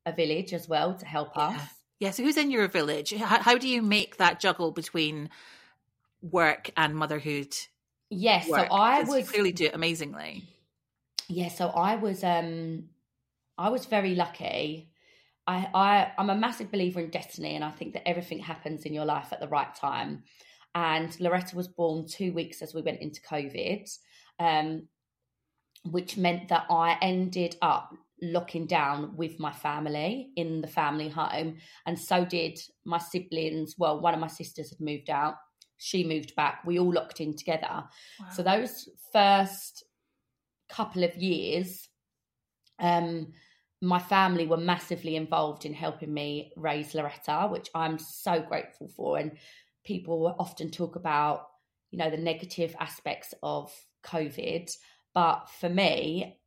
a 0.06 0.12
village 0.12 0.54
as 0.54 0.68
well 0.68 0.94
to 0.96 1.06
help 1.06 1.32
yeah. 1.36 1.48
us. 1.48 1.62
Yeah. 2.00 2.12
So 2.12 2.24
who's 2.24 2.38
in 2.38 2.52
your 2.52 2.68
village? 2.68 3.14
How, 3.14 3.42
how, 3.42 3.58
do 3.58 3.68
you 3.68 3.82
make 3.82 4.18
that 4.18 4.40
juggle 4.40 4.72
between 4.72 5.30
work 6.22 6.70
and 6.76 6.96
motherhood? 6.96 7.56
Yes. 8.10 8.48
So 8.48 8.56
I 8.56 9.04
was 9.04 9.30
clearly 9.30 9.54
do 9.54 9.66
it 9.66 9.76
amazingly. 9.76 10.44
Yeah. 11.30 11.48
So 11.48 11.68
I 11.68 11.96
was, 11.96 12.24
um, 12.24 12.90
I 13.58 13.70
was 13.70 13.86
very 13.86 14.16
lucky 14.16 14.90
I, 15.48 15.68
I 15.74 16.12
I'm 16.18 16.30
a 16.30 16.36
massive 16.36 16.72
believer 16.72 17.00
in 17.00 17.10
destiny, 17.10 17.56
and 17.56 17.64
I 17.64 17.72
think 17.72 17.94
that 17.94 18.08
everything 18.08 18.40
happens 18.40 18.84
in 18.84 18.94
your 18.94 19.06
life 19.06 19.32
at 19.32 19.40
the 19.40 19.48
right 19.48 19.74
time. 19.76 20.24
And 20.74 21.18
Loretta 21.20 21.56
was 21.56 21.68
born 21.68 22.06
two 22.08 22.34
weeks 22.34 22.62
as 22.62 22.74
we 22.74 22.82
went 22.82 23.02
into 23.02 23.22
COVID, 23.22 23.90
um, 24.40 24.88
which 25.86 26.18
meant 26.18 26.50
that 26.50 26.66
I 26.70 26.98
ended 27.02 27.56
up 27.62 27.94
locking 28.22 28.66
down 28.66 29.16
with 29.16 29.40
my 29.40 29.52
family 29.52 30.32
in 30.36 30.62
the 30.62 30.68
family 30.68 31.10
home, 31.10 31.58
and 31.86 31.98
so 31.98 32.26
did 32.26 32.60
my 32.86 32.98
siblings. 32.98 33.76
Well, 33.78 34.00
one 34.00 34.14
of 34.14 34.20
my 34.20 34.28
sisters 34.28 34.70
had 34.70 34.80
moved 34.80 35.10
out; 35.10 35.36
she 35.78 36.04
moved 36.04 36.36
back. 36.36 36.62
We 36.66 36.80
all 36.80 36.94
locked 36.94 37.22
in 37.22 37.36
together. 37.36 37.68
Wow. 37.70 38.30
So 38.34 38.44
those 38.44 38.90
first 39.14 39.84
couple 40.70 41.04
of 41.04 41.16
years, 41.16 41.88
um, 42.80 43.32
my 43.86 44.00
family 44.00 44.48
were 44.48 44.58
massively 44.58 45.16
involved 45.16 45.66
in 45.66 45.74
helping 45.74 46.14
me 46.14 46.52
raise 46.56 46.94
Loretta, 46.94 47.48
which 47.50 47.70
I'm 47.76 48.00
so 48.00 48.42
grateful 48.42 48.88
for. 48.88 49.18
And 49.18 49.38
people 49.84 50.36
often 50.40 50.72
talk 50.72 50.96
about, 50.96 51.48
you 51.92 52.00
know, 52.00 52.10
the 52.10 52.18
negative 52.18 52.76
aspects 52.80 53.34
of 53.44 53.72
COVID. 54.04 54.76
But 55.14 55.50
for 55.60 55.70
me, 55.70 56.40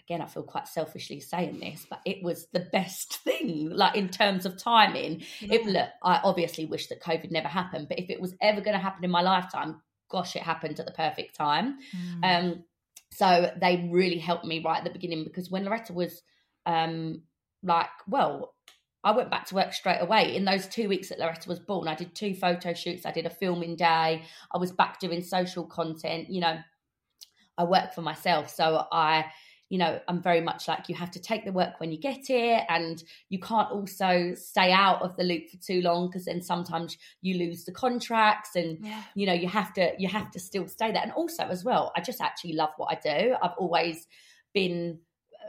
again, 0.00 0.22
I 0.22 0.26
feel 0.26 0.42
quite 0.42 0.66
selfishly 0.66 1.20
saying 1.20 1.60
this, 1.60 1.86
but 1.88 2.00
it 2.06 2.22
was 2.22 2.46
the 2.52 2.68
best 2.72 3.16
thing, 3.24 3.70
like 3.70 3.96
in 3.96 4.08
terms 4.08 4.46
of 4.46 4.56
timing. 4.56 5.22
Yeah. 5.40 5.54
It, 5.54 5.66
look, 5.66 5.88
I 6.02 6.20
obviously 6.24 6.64
wish 6.64 6.86
that 6.88 7.02
COVID 7.02 7.30
never 7.30 7.48
happened, 7.48 7.88
but 7.88 7.98
if 7.98 8.08
it 8.08 8.20
was 8.20 8.34
ever 8.40 8.60
going 8.60 8.76
to 8.76 8.82
happen 8.82 9.04
in 9.04 9.10
my 9.10 9.22
lifetime, 9.22 9.82
gosh, 10.08 10.36
it 10.36 10.42
happened 10.42 10.80
at 10.80 10.86
the 10.86 10.92
perfect 10.92 11.36
time. 11.36 11.78
Mm. 12.22 12.24
Um, 12.24 12.64
so 13.12 13.52
they 13.60 13.88
really 13.92 14.18
helped 14.18 14.44
me 14.44 14.62
right 14.64 14.78
at 14.78 14.84
the 14.84 14.90
beginning 14.90 15.24
because 15.24 15.50
when 15.50 15.64
Loretta 15.64 15.92
was 15.92 16.22
um, 16.66 17.22
like, 17.62 17.88
well, 18.06 18.54
I 19.04 19.12
went 19.12 19.30
back 19.30 19.46
to 19.46 19.54
work 19.54 19.72
straight 19.72 20.00
away. 20.00 20.34
In 20.34 20.44
those 20.44 20.66
two 20.66 20.88
weeks 20.88 21.08
that 21.08 21.18
Loretta 21.18 21.48
was 21.48 21.60
born, 21.60 21.88
I 21.88 21.94
did 21.94 22.14
two 22.14 22.34
photo 22.34 22.74
shoots, 22.74 23.06
I 23.06 23.12
did 23.12 23.26
a 23.26 23.30
filming 23.30 23.76
day, 23.76 24.22
I 24.52 24.58
was 24.58 24.72
back 24.72 24.98
doing 24.98 25.22
social 25.22 25.64
content. 25.64 26.28
You 26.30 26.40
know, 26.40 26.58
I 27.56 27.64
work 27.64 27.94
for 27.94 28.02
myself. 28.02 28.50
So 28.50 28.86
I, 28.90 29.26
you 29.68 29.78
know, 29.78 30.00
I'm 30.08 30.22
very 30.22 30.40
much 30.40 30.66
like 30.66 30.88
you 30.88 30.94
have 30.94 31.10
to 31.12 31.20
take 31.20 31.44
the 31.44 31.52
work 31.52 31.78
when 31.78 31.92
you 31.92 31.98
get 31.98 32.28
it, 32.28 32.64
and 32.68 33.02
you 33.28 33.38
can't 33.38 33.70
also 33.70 34.32
stay 34.34 34.72
out 34.72 35.02
of 35.02 35.16
the 35.16 35.24
loop 35.24 35.48
for 35.48 35.58
too 35.58 35.80
long 35.82 36.08
because 36.08 36.24
then 36.24 36.42
sometimes 36.42 36.96
you 37.20 37.38
lose 37.38 37.64
the 37.64 37.72
contracts, 37.72 38.56
and 38.56 38.78
yeah. 38.82 39.02
you 39.14 39.26
know 39.26 39.32
you 39.32 39.48
have 39.48 39.72
to 39.74 39.92
you 39.98 40.08
have 40.08 40.30
to 40.32 40.40
still 40.40 40.66
stay 40.66 40.90
there. 40.90 41.02
And 41.02 41.12
also 41.12 41.44
as 41.44 41.64
well, 41.64 41.92
I 41.96 42.00
just 42.00 42.20
actually 42.20 42.54
love 42.54 42.70
what 42.78 42.96
I 42.96 43.00
do. 43.00 43.36
I've 43.42 43.56
always 43.58 44.06
been 44.54 45.00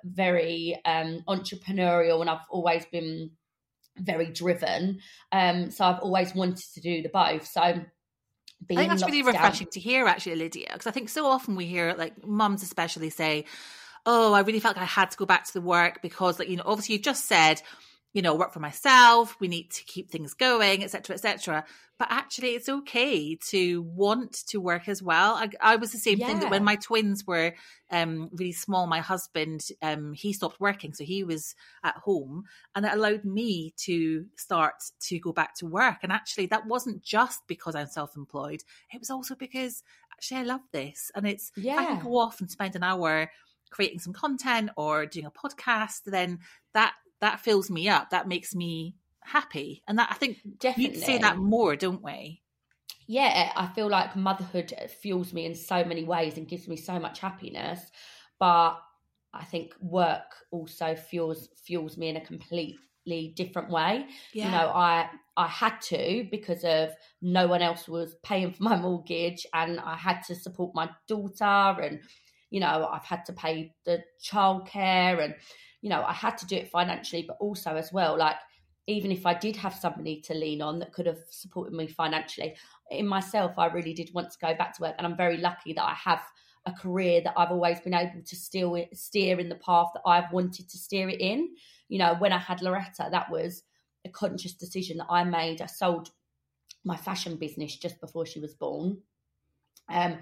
very 0.03 0.79
um, 0.85 1.23
entrepreneurial 1.27 2.21
and 2.21 2.29
I've 2.29 2.45
always 2.49 2.85
been 2.85 3.31
very 3.97 4.31
driven. 4.31 4.99
Um, 5.31 5.71
so 5.71 5.85
I've 5.85 5.99
always 5.99 6.33
wanted 6.33 6.63
to 6.73 6.81
do 6.81 7.01
the 7.01 7.09
both. 7.09 7.47
So 7.47 7.61
I 7.61 7.85
think 8.67 8.89
that's 8.89 9.03
really 9.03 9.23
refreshing 9.23 9.65
down. 9.65 9.71
to 9.71 9.79
hear, 9.79 10.05
actually, 10.05 10.35
Lydia, 10.35 10.69
because 10.73 10.87
I 10.87 10.91
think 10.91 11.09
so 11.09 11.25
often 11.25 11.55
we 11.55 11.65
hear, 11.65 11.93
like 11.97 12.25
mums 12.25 12.63
especially, 12.63 13.09
say, 13.09 13.45
"Oh, 14.05 14.33
I 14.33 14.41
really 14.41 14.59
felt 14.59 14.75
like 14.75 14.83
I 14.83 14.87
had 14.87 15.11
to 15.11 15.17
go 15.17 15.25
back 15.25 15.45
to 15.45 15.53
the 15.53 15.61
work 15.61 16.01
because, 16.01 16.39
like, 16.39 16.49
you 16.49 16.57
know, 16.57 16.63
obviously 16.65 16.95
you 16.95 17.01
just 17.01 17.25
said." 17.25 17.61
You 18.13 18.23
know, 18.23 18.33
work 18.33 18.53
for 18.53 18.59
myself. 18.59 19.35
We 19.39 19.47
need 19.47 19.69
to 19.71 19.83
keep 19.83 20.09
things 20.09 20.33
going, 20.33 20.83
etc., 20.83 21.13
etc. 21.13 21.63
But 21.99 22.07
actually, 22.09 22.55
it's 22.55 22.69
okay 22.69 23.35
to 23.49 23.83
want 23.83 24.33
to 24.47 24.59
work 24.59 24.87
as 24.87 25.03
well. 25.03 25.35
I, 25.35 25.49
I 25.61 25.75
was 25.75 25.91
the 25.91 25.99
same 25.99 26.17
yeah. 26.17 26.27
thing 26.27 26.39
that 26.39 26.49
when 26.49 26.63
my 26.63 26.75
twins 26.75 27.27
were 27.27 27.53
um, 27.91 28.29
really 28.31 28.53
small, 28.53 28.87
my 28.87 28.99
husband 28.99 29.61
um, 29.81 30.13
he 30.13 30.33
stopped 30.33 30.59
working, 30.59 30.93
so 30.93 31.03
he 31.03 31.23
was 31.23 31.53
at 31.83 31.97
home, 31.97 32.45
and 32.75 32.85
it 32.85 32.93
allowed 32.93 33.25
me 33.25 33.73
to 33.85 34.25
start 34.37 34.75
to 35.01 35.19
go 35.19 35.31
back 35.31 35.55
to 35.55 35.67
work. 35.67 35.97
And 36.01 36.11
actually, 36.11 36.47
that 36.47 36.65
wasn't 36.65 37.03
just 37.03 37.41
because 37.47 37.75
I'm 37.75 37.87
self-employed; 37.87 38.63
it 38.91 38.99
was 38.99 39.11
also 39.11 39.35
because 39.35 39.83
actually 40.13 40.37
I 40.37 40.43
love 40.43 40.61
this, 40.71 41.11
and 41.13 41.27
it's 41.27 41.51
yeah. 41.55 41.75
I 41.77 41.85
can 41.85 42.03
go 42.03 42.17
off 42.17 42.39
and 42.39 42.49
spend 42.49 42.75
an 42.75 42.83
hour 42.83 43.29
creating 43.69 43.99
some 43.99 44.13
content 44.13 44.71
or 44.77 45.05
doing 45.05 45.27
a 45.27 45.31
podcast, 45.31 46.01
then 46.05 46.39
that 46.73 46.93
that 47.21 47.39
fills 47.39 47.69
me 47.69 47.89
up. 47.89 48.09
That 48.09 48.27
makes 48.27 48.55
me 48.55 48.95
happy. 49.21 49.83
And 49.87 49.99
that 49.99 50.09
I 50.11 50.15
think 50.15 50.37
Definitely. 50.59 50.97
we 50.97 51.03
say 51.03 51.17
that 51.19 51.37
more, 51.37 51.75
don't 51.75 52.03
we? 52.03 52.41
Yeah, 53.07 53.51
I 53.55 53.67
feel 53.67 53.89
like 53.89 54.15
motherhood 54.15 54.71
fuels 55.01 55.33
me 55.33 55.45
in 55.45 55.55
so 55.55 55.83
many 55.83 56.03
ways 56.03 56.37
and 56.37 56.47
gives 56.47 56.67
me 56.67 56.75
so 56.75 56.99
much 56.99 57.19
happiness. 57.19 57.81
But 58.39 58.79
I 59.33 59.43
think 59.45 59.73
work 59.81 60.35
also 60.51 60.95
fuels 60.95 61.49
fuels 61.63 61.97
me 61.97 62.09
in 62.09 62.17
a 62.17 62.25
completely 62.25 63.33
different 63.35 63.69
way. 63.69 64.05
Yeah. 64.33 64.45
You 64.45 64.51
know, 64.51 64.69
I 64.69 65.09
I 65.37 65.47
had 65.47 65.81
to 65.83 66.27
because 66.29 66.63
of 66.63 66.91
no 67.21 67.47
one 67.47 67.61
else 67.61 67.87
was 67.87 68.15
paying 68.23 68.53
for 68.53 68.63
my 68.63 68.75
mortgage 68.75 69.45
and 69.53 69.79
I 69.79 69.95
had 69.95 70.21
to 70.27 70.35
support 70.35 70.75
my 70.75 70.89
daughter 71.07 71.81
and 71.81 72.01
you 72.51 72.59
know, 72.59 72.89
I've 72.91 73.05
had 73.05 73.25
to 73.25 73.33
pay 73.33 73.73
the 73.85 74.03
childcare 74.23 75.23
and 75.23 75.35
you 75.81 75.89
know, 75.89 76.03
I 76.03 76.13
had 76.13 76.37
to 76.39 76.45
do 76.45 76.55
it 76.55 76.69
financially, 76.69 77.23
but 77.27 77.37
also 77.39 77.75
as 77.75 77.91
well, 77.93 78.17
like 78.17 78.35
even 78.87 79.11
if 79.11 79.25
I 79.25 79.33
did 79.33 79.55
have 79.55 79.75
somebody 79.75 80.19
to 80.21 80.33
lean 80.33 80.61
on 80.61 80.79
that 80.79 80.93
could 80.93 81.05
have 81.05 81.19
supported 81.29 81.73
me 81.73 81.87
financially, 81.87 82.55
in 82.89 83.07
myself, 83.07 83.53
I 83.57 83.67
really 83.67 83.93
did 83.93 84.13
want 84.13 84.31
to 84.31 84.37
go 84.41 84.55
back 84.55 84.75
to 84.75 84.81
work. 84.81 84.95
And 84.97 85.05
I'm 85.05 85.15
very 85.15 85.37
lucky 85.37 85.73
that 85.73 85.83
I 85.83 85.93
have 85.93 86.21
a 86.65 86.73
career 86.73 87.21
that 87.21 87.33
I've 87.37 87.51
always 87.51 87.79
been 87.79 87.93
able 87.93 88.21
to 88.25 88.35
steer, 88.35 88.85
steer 88.93 89.39
in 89.39 89.47
the 89.47 89.55
path 89.55 89.89
that 89.93 90.01
I've 90.05 90.31
wanted 90.31 90.69
to 90.69 90.77
steer 90.77 91.07
it 91.09 91.21
in. 91.21 91.49
You 91.87 91.99
know, 91.99 92.15
when 92.15 92.33
I 92.33 92.37
had 92.37 92.61
Loretta, 92.61 93.09
that 93.11 93.29
was 93.31 93.63
a 94.05 94.09
conscious 94.09 94.53
decision 94.53 94.97
that 94.97 95.07
I 95.09 95.23
made. 95.23 95.61
I 95.61 95.67
sold 95.67 96.09
my 96.83 96.97
fashion 96.97 97.35
business 97.35 97.75
just 97.75 97.99
before 98.01 98.25
she 98.25 98.39
was 98.39 98.53
born. 98.53 98.97
Um, 99.89 100.17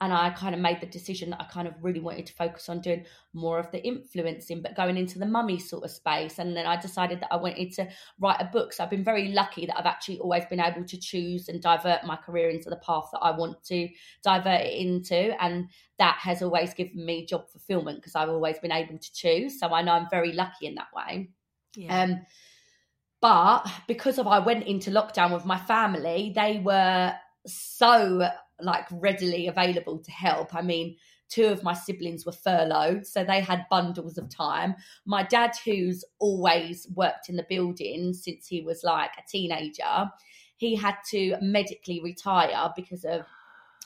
and 0.00 0.12
I 0.12 0.30
kind 0.30 0.54
of 0.54 0.60
made 0.60 0.80
the 0.80 0.86
decision 0.86 1.30
that 1.30 1.40
I 1.40 1.44
kind 1.44 1.68
of 1.68 1.74
really 1.80 2.00
wanted 2.00 2.26
to 2.26 2.32
focus 2.32 2.68
on 2.68 2.80
doing 2.80 3.04
more 3.32 3.58
of 3.58 3.70
the 3.70 3.82
influencing, 3.84 4.62
but 4.62 4.74
going 4.74 4.96
into 4.96 5.18
the 5.18 5.26
mummy 5.26 5.58
sort 5.58 5.84
of 5.84 5.90
space. 5.90 6.38
And 6.38 6.56
then 6.56 6.66
I 6.66 6.76
decided 6.80 7.20
that 7.20 7.32
I 7.32 7.36
wanted 7.36 7.72
to 7.74 7.88
write 8.18 8.40
a 8.40 8.50
book. 8.52 8.72
So 8.72 8.82
I've 8.82 8.90
been 8.90 9.04
very 9.04 9.28
lucky 9.28 9.66
that 9.66 9.78
I've 9.78 9.86
actually 9.86 10.18
always 10.18 10.44
been 10.46 10.60
able 10.60 10.84
to 10.84 10.98
choose 10.98 11.48
and 11.48 11.62
divert 11.62 12.04
my 12.04 12.16
career 12.16 12.50
into 12.50 12.70
the 12.70 12.76
path 12.76 13.08
that 13.12 13.20
I 13.20 13.30
want 13.36 13.62
to 13.64 13.88
divert 14.24 14.62
it 14.62 14.74
into. 14.74 15.40
And 15.42 15.68
that 15.98 16.18
has 16.20 16.42
always 16.42 16.74
given 16.74 17.04
me 17.04 17.26
job 17.26 17.48
fulfillment 17.48 17.98
because 17.98 18.16
I've 18.16 18.28
always 18.28 18.58
been 18.58 18.72
able 18.72 18.98
to 18.98 19.12
choose. 19.12 19.60
So 19.60 19.68
I 19.68 19.82
know 19.82 19.92
I'm 19.92 20.10
very 20.10 20.32
lucky 20.32 20.66
in 20.66 20.74
that 20.74 20.88
way. 20.94 21.30
Yeah. 21.76 22.02
Um, 22.02 22.26
but 23.20 23.68
because 23.86 24.18
of 24.18 24.26
I 24.26 24.40
went 24.40 24.66
into 24.66 24.90
lockdown 24.90 25.32
with 25.32 25.44
my 25.44 25.58
family, 25.58 26.32
they 26.34 26.58
were 26.58 27.14
so 27.46 28.28
like 28.62 28.86
readily 28.90 29.46
available 29.46 29.98
to 29.98 30.10
help. 30.10 30.54
I 30.54 30.62
mean, 30.62 30.96
two 31.28 31.46
of 31.46 31.62
my 31.62 31.72
siblings 31.72 32.26
were 32.26 32.32
furloughed, 32.32 33.06
so 33.06 33.24
they 33.24 33.40
had 33.40 33.66
bundles 33.70 34.18
of 34.18 34.28
time. 34.28 34.74
My 35.06 35.22
dad, 35.22 35.52
who's 35.64 36.04
always 36.18 36.86
worked 36.94 37.28
in 37.28 37.36
the 37.36 37.46
building 37.48 38.12
since 38.12 38.46
he 38.46 38.60
was 38.60 38.82
like 38.84 39.10
a 39.18 39.28
teenager, 39.28 40.10
he 40.56 40.76
had 40.76 40.96
to 41.10 41.36
medically 41.40 42.00
retire 42.02 42.70
because 42.76 43.04
of 43.04 43.22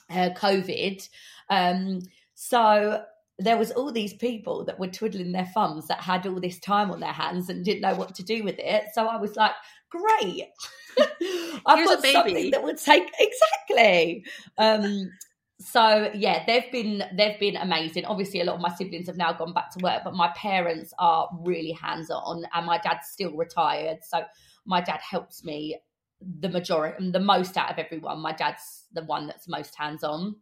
uh, 0.09 0.29
COVID. 0.35 1.07
Um, 1.49 2.01
so 2.35 3.03
there 3.39 3.57
was 3.57 3.71
all 3.71 3.91
these 3.91 4.13
people 4.13 4.65
that 4.65 4.79
were 4.79 4.87
twiddling 4.87 5.31
their 5.31 5.45
thumbs 5.45 5.87
that 5.87 6.01
had 6.01 6.25
all 6.25 6.39
this 6.39 6.59
time 6.59 6.89
on 6.89 6.99
their 6.99 7.13
hands 7.13 7.49
and 7.49 7.63
didn't 7.63 7.81
know 7.81 7.95
what 7.95 8.15
to 8.15 8.23
do 8.23 8.43
with 8.43 8.57
it. 8.57 8.85
So 8.93 9.07
I 9.07 9.17
was 9.17 9.35
like, 9.35 9.51
great. 9.89 10.49
I've 11.65 11.77
Here's 11.77 11.89
got 11.89 12.03
something 12.03 12.51
that 12.51 12.63
would 12.63 12.77
take 12.77 13.09
exactly. 13.19 14.25
Um, 14.57 15.11
so 15.59 16.11
yeah, 16.13 16.43
they've 16.45 16.71
been 16.71 17.03
they've 17.15 17.39
been 17.39 17.55
amazing. 17.55 18.05
Obviously, 18.05 18.41
a 18.41 18.45
lot 18.45 18.55
of 18.55 18.61
my 18.61 18.73
siblings 18.75 19.07
have 19.07 19.17
now 19.17 19.33
gone 19.33 19.53
back 19.53 19.71
to 19.71 19.83
work, 19.83 20.03
but 20.03 20.13
my 20.13 20.29
parents 20.35 20.93
are 20.99 21.29
really 21.41 21.71
hands 21.71 22.11
on, 22.11 22.45
and 22.53 22.65
my 22.65 22.77
dad's 22.77 23.07
still 23.07 23.35
retired. 23.35 23.97
So 24.03 24.23
my 24.65 24.81
dad 24.81 24.99
helps 25.01 25.43
me 25.43 25.79
the 26.39 26.49
majority, 26.49 26.95
and 27.03 27.13
the 27.13 27.19
most 27.19 27.57
out 27.57 27.71
of 27.71 27.79
everyone. 27.79 28.19
My 28.19 28.33
dad's 28.33 28.85
the 28.93 29.03
one 29.03 29.27
that's 29.27 29.47
most 29.47 29.75
hands 29.75 30.03
on. 30.03 30.35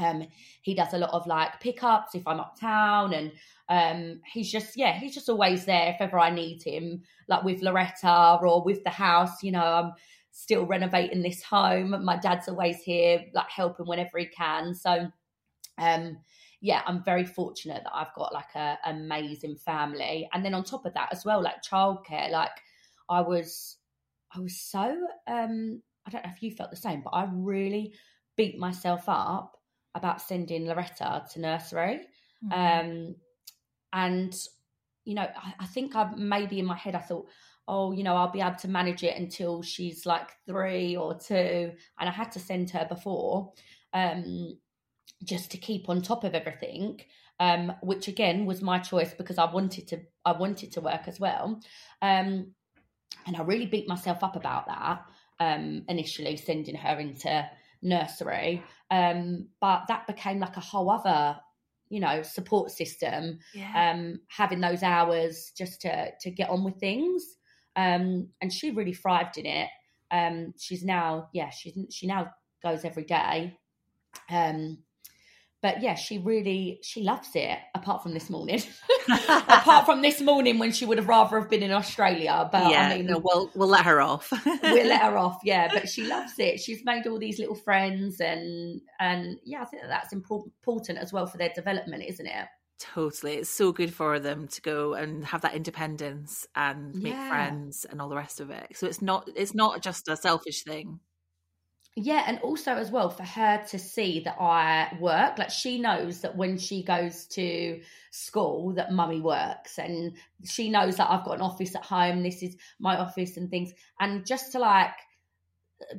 Um, 0.00 0.26
he 0.62 0.74
does 0.74 0.94
a 0.94 0.98
lot 0.98 1.10
of 1.10 1.26
like 1.26 1.60
pickups 1.60 2.14
if 2.14 2.26
I'm 2.26 2.40
uptown, 2.40 3.12
and 3.12 3.32
um, 3.68 4.20
he's 4.32 4.50
just 4.50 4.76
yeah, 4.76 4.98
he's 4.98 5.14
just 5.14 5.28
always 5.28 5.64
there 5.64 5.90
if 5.90 6.00
ever 6.00 6.18
I 6.18 6.30
need 6.30 6.62
him. 6.62 7.02
Like 7.28 7.44
with 7.44 7.62
Loretta 7.62 8.38
or 8.42 8.64
with 8.64 8.82
the 8.84 8.90
house, 8.90 9.42
you 9.42 9.52
know, 9.52 9.64
I'm 9.64 9.92
still 10.30 10.64
renovating 10.64 11.22
this 11.22 11.42
home. 11.42 12.04
My 12.04 12.16
dad's 12.16 12.48
always 12.48 12.78
here, 12.78 13.24
like 13.34 13.50
helping 13.50 13.86
whenever 13.86 14.18
he 14.18 14.26
can. 14.26 14.74
So, 14.74 15.10
um, 15.78 16.18
yeah, 16.60 16.82
I'm 16.86 17.04
very 17.04 17.26
fortunate 17.26 17.82
that 17.84 17.94
I've 17.94 18.14
got 18.14 18.32
like 18.32 18.54
a 18.54 18.78
amazing 18.86 19.56
family, 19.56 20.28
and 20.32 20.44
then 20.44 20.54
on 20.54 20.64
top 20.64 20.86
of 20.86 20.94
that 20.94 21.10
as 21.12 21.24
well, 21.24 21.42
like 21.42 21.62
childcare. 21.62 22.30
Like 22.30 22.50
I 23.10 23.20
was, 23.20 23.76
I 24.34 24.40
was 24.40 24.58
so 24.58 24.96
um, 25.26 25.82
I 26.06 26.10
don't 26.10 26.24
know 26.24 26.32
if 26.34 26.42
you 26.42 26.50
felt 26.50 26.70
the 26.70 26.76
same, 26.76 27.02
but 27.02 27.10
I 27.10 27.28
really 27.30 27.92
beat 28.36 28.58
myself 28.58 29.04
up 29.08 29.58
about 29.94 30.22
sending 30.22 30.66
Loretta 30.66 31.24
to 31.32 31.40
nursery. 31.40 32.00
Mm-hmm. 32.44 32.52
Um, 32.52 33.14
and, 33.92 34.34
you 35.04 35.14
know, 35.14 35.22
I, 35.22 35.54
I, 35.60 35.66
think 35.66 35.94
I 35.94 36.10
maybe 36.16 36.58
in 36.58 36.66
my 36.66 36.76
head 36.76 36.94
I 36.94 37.00
thought, 37.00 37.26
oh, 37.68 37.92
you 37.92 38.02
know, 38.02 38.16
I'll 38.16 38.30
be 38.30 38.40
able 38.40 38.56
to 38.56 38.68
manage 38.68 39.02
it 39.04 39.16
until 39.16 39.62
she's 39.62 40.06
like 40.06 40.30
three 40.46 40.96
or 40.96 41.18
two. 41.18 41.72
And 41.98 42.08
I 42.08 42.12
had 42.12 42.32
to 42.32 42.40
send 42.40 42.70
her 42.70 42.86
before 42.88 43.52
um, 43.92 44.58
just 45.24 45.50
to 45.52 45.58
keep 45.58 45.88
on 45.88 46.02
top 46.02 46.24
of 46.24 46.34
everything. 46.34 47.00
Um, 47.40 47.72
which 47.82 48.06
again 48.06 48.46
was 48.46 48.62
my 48.62 48.78
choice 48.78 49.14
because 49.14 49.36
I 49.36 49.50
wanted 49.50 49.88
to 49.88 50.02
I 50.24 50.30
wanted 50.30 50.70
to 50.72 50.80
work 50.80 51.08
as 51.08 51.18
well. 51.18 51.60
Um, 52.00 52.52
and 53.26 53.36
I 53.36 53.42
really 53.42 53.66
beat 53.66 53.88
myself 53.88 54.22
up 54.22 54.36
about 54.36 54.66
that 54.66 55.04
um, 55.40 55.84
initially, 55.88 56.36
sending 56.36 56.76
her 56.76 56.98
into 56.98 57.48
nursery. 57.82 58.62
Um, 58.90 59.48
but 59.60 59.84
that 59.88 60.06
became 60.06 60.38
like 60.38 60.56
a 60.56 60.60
whole 60.60 60.90
other, 60.90 61.38
you 61.88 62.00
know, 62.00 62.22
support 62.22 62.70
system. 62.70 63.40
Yeah. 63.54 63.92
Um, 63.92 64.20
having 64.28 64.60
those 64.60 64.82
hours 64.82 65.52
just 65.56 65.80
to 65.82 66.12
to 66.20 66.30
get 66.30 66.50
on 66.50 66.64
with 66.64 66.76
things. 66.76 67.24
Um, 67.76 68.28
and 68.40 68.52
she 68.52 68.70
really 68.70 68.94
thrived 68.94 69.38
in 69.38 69.46
it. 69.46 69.68
Um, 70.10 70.54
she's 70.58 70.84
now, 70.84 71.28
yeah, 71.32 71.50
she's 71.50 71.76
she 71.90 72.06
now 72.06 72.30
goes 72.62 72.84
every 72.84 73.04
day. 73.04 73.58
Um, 74.30 74.78
but 75.62 75.80
yeah, 75.80 75.94
she 75.94 76.18
really 76.18 76.80
she 76.82 77.02
loves 77.02 77.30
it. 77.34 77.56
Apart 77.74 78.02
from 78.02 78.12
this 78.12 78.28
morning, 78.28 78.60
apart 79.08 79.86
from 79.86 80.02
this 80.02 80.20
morning 80.20 80.58
when 80.58 80.72
she 80.72 80.84
would 80.84 80.98
have 80.98 81.08
rather 81.08 81.40
have 81.40 81.48
been 81.48 81.62
in 81.62 81.70
Australia. 81.70 82.48
But 82.50 82.70
yeah, 82.70 82.88
I 82.88 82.96
mean, 82.96 83.06
no, 83.06 83.18
we'll 83.18 83.50
we'll 83.54 83.68
let 83.68 83.84
her 83.84 84.00
off. 84.00 84.32
we'll 84.46 84.86
let 84.88 85.02
her 85.02 85.16
off. 85.16 85.38
Yeah, 85.44 85.68
but 85.72 85.88
she 85.88 86.04
loves 86.04 86.32
it. 86.38 86.60
She's 86.60 86.84
made 86.84 87.06
all 87.06 87.18
these 87.18 87.38
little 87.38 87.54
friends, 87.54 88.20
and 88.20 88.80
and 88.98 89.38
yeah, 89.44 89.62
I 89.62 89.64
think 89.66 89.82
that 89.82 89.88
that's 89.88 90.12
important 90.12 90.98
as 90.98 91.12
well 91.12 91.26
for 91.26 91.38
their 91.38 91.52
development, 91.54 92.02
isn't 92.08 92.26
it? 92.26 92.46
Totally, 92.80 93.34
it's 93.34 93.48
so 93.48 93.70
good 93.70 93.94
for 93.94 94.18
them 94.18 94.48
to 94.48 94.60
go 94.60 94.94
and 94.94 95.24
have 95.24 95.42
that 95.42 95.54
independence 95.54 96.44
and 96.56 96.92
make 96.96 97.12
yeah. 97.12 97.28
friends 97.28 97.86
and 97.88 98.02
all 98.02 98.08
the 98.08 98.16
rest 98.16 98.40
of 98.40 98.50
it. 98.50 98.66
So 98.74 98.88
it's 98.88 99.00
not 99.00 99.30
it's 99.36 99.54
not 99.54 99.80
just 99.80 100.08
a 100.08 100.16
selfish 100.16 100.64
thing 100.64 100.98
yeah 101.94 102.24
and 102.26 102.38
also 102.40 102.72
as 102.72 102.90
well 102.90 103.10
for 103.10 103.22
her 103.22 103.62
to 103.68 103.78
see 103.78 104.20
that 104.20 104.36
i 104.40 104.88
work 104.98 105.36
like 105.38 105.50
she 105.50 105.78
knows 105.78 106.22
that 106.22 106.34
when 106.36 106.56
she 106.56 106.82
goes 106.82 107.26
to 107.26 107.80
school 108.10 108.72
that 108.72 108.92
mummy 108.92 109.20
works 109.20 109.78
and 109.78 110.14
she 110.44 110.70
knows 110.70 110.96
that 110.96 111.10
i've 111.10 111.24
got 111.24 111.34
an 111.34 111.42
office 111.42 111.74
at 111.74 111.84
home 111.84 112.22
this 112.22 112.42
is 112.42 112.56
my 112.78 112.96
office 112.96 113.36
and 113.36 113.50
things 113.50 113.72
and 114.00 114.24
just 114.26 114.52
to 114.52 114.58
like 114.58 114.94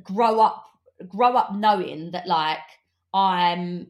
grow 0.02 0.40
up 0.40 0.64
grow 1.08 1.34
up 1.36 1.54
knowing 1.54 2.10
that 2.10 2.26
like 2.26 2.58
i'm 3.12 3.86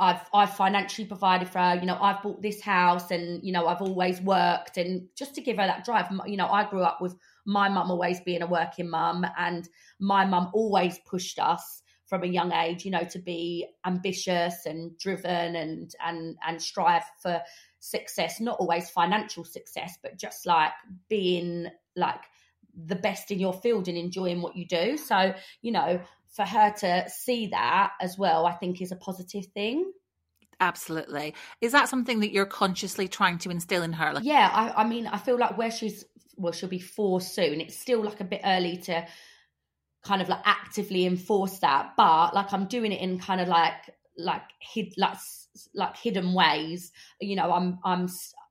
I've 0.00 0.20
I've 0.32 0.54
financially 0.54 1.06
provided 1.06 1.48
for 1.48 1.58
her. 1.58 1.74
You 1.74 1.86
know, 1.86 1.98
I've 2.00 2.22
bought 2.22 2.40
this 2.40 2.60
house, 2.60 3.10
and 3.10 3.42
you 3.42 3.52
know, 3.52 3.66
I've 3.66 3.82
always 3.82 4.20
worked, 4.20 4.76
and 4.76 5.08
just 5.16 5.34
to 5.34 5.40
give 5.40 5.56
her 5.56 5.66
that 5.66 5.84
drive. 5.84 6.06
You 6.26 6.36
know, 6.36 6.46
I 6.46 6.68
grew 6.68 6.82
up 6.82 7.00
with 7.00 7.16
my 7.48 7.66
mum 7.70 7.90
always 7.90 8.20
being 8.20 8.42
a 8.42 8.46
working 8.46 8.90
mum, 8.90 9.26
and 9.38 9.66
my 9.98 10.26
mum 10.26 10.50
always 10.52 10.98
pushed 11.06 11.38
us 11.38 11.82
from 12.04 12.22
a 12.22 12.26
young 12.26 12.52
age, 12.52 12.84
you 12.84 12.90
know, 12.90 13.04
to 13.04 13.18
be 13.18 13.66
ambitious 13.86 14.66
and 14.66 14.96
driven 14.98 15.56
and 15.56 15.94
and 16.04 16.36
and 16.46 16.60
strive 16.60 17.04
for 17.22 17.40
success. 17.80 18.38
Not 18.38 18.58
always 18.60 18.90
financial 18.90 19.44
success, 19.44 19.96
but 20.02 20.18
just 20.18 20.44
like 20.44 20.72
being 21.08 21.68
like 21.96 22.20
the 22.74 22.96
best 22.96 23.30
in 23.30 23.40
your 23.40 23.54
field 23.54 23.88
and 23.88 23.96
enjoying 23.96 24.42
what 24.42 24.54
you 24.54 24.66
do. 24.66 24.98
So, 24.98 25.34
you 25.62 25.72
know, 25.72 26.00
for 26.28 26.44
her 26.44 26.70
to 26.80 27.08
see 27.08 27.46
that 27.46 27.92
as 27.98 28.18
well, 28.18 28.44
I 28.44 28.52
think 28.52 28.82
is 28.82 28.92
a 28.92 28.96
positive 28.96 29.46
thing. 29.46 29.90
Absolutely. 30.60 31.34
Is 31.60 31.72
that 31.72 31.88
something 31.88 32.20
that 32.20 32.32
you're 32.32 32.46
consciously 32.46 33.08
trying 33.08 33.38
to 33.38 33.50
instill 33.50 33.82
in 33.82 33.92
her? 33.94 34.12
Like- 34.12 34.24
yeah, 34.24 34.50
I, 34.52 34.82
I 34.82 34.88
mean, 34.88 35.06
I 35.06 35.18
feel 35.18 35.38
like 35.38 35.56
where 35.56 35.70
she's, 35.70 36.04
well, 36.36 36.52
she'll 36.52 36.68
be 36.68 36.80
four 36.80 37.20
soon. 37.20 37.60
It's 37.60 37.78
still 37.78 38.02
like 38.02 38.20
a 38.20 38.24
bit 38.24 38.40
early 38.44 38.78
to 38.78 39.06
kind 40.04 40.22
of 40.22 40.28
like 40.28 40.40
actively 40.44 41.06
enforce 41.06 41.58
that, 41.58 41.92
but 41.96 42.34
like 42.34 42.52
I'm 42.52 42.66
doing 42.66 42.92
it 42.92 43.00
in 43.00 43.18
kind 43.18 43.40
of 43.40 43.48
like 43.48 43.74
like 44.16 44.42
hid 44.60 44.94
like 44.96 45.18
like 45.74 45.96
hidden 45.96 46.34
ways. 46.34 46.92
You 47.20 47.36
know, 47.36 47.52
I'm 47.52 47.78
I'm 47.84 48.08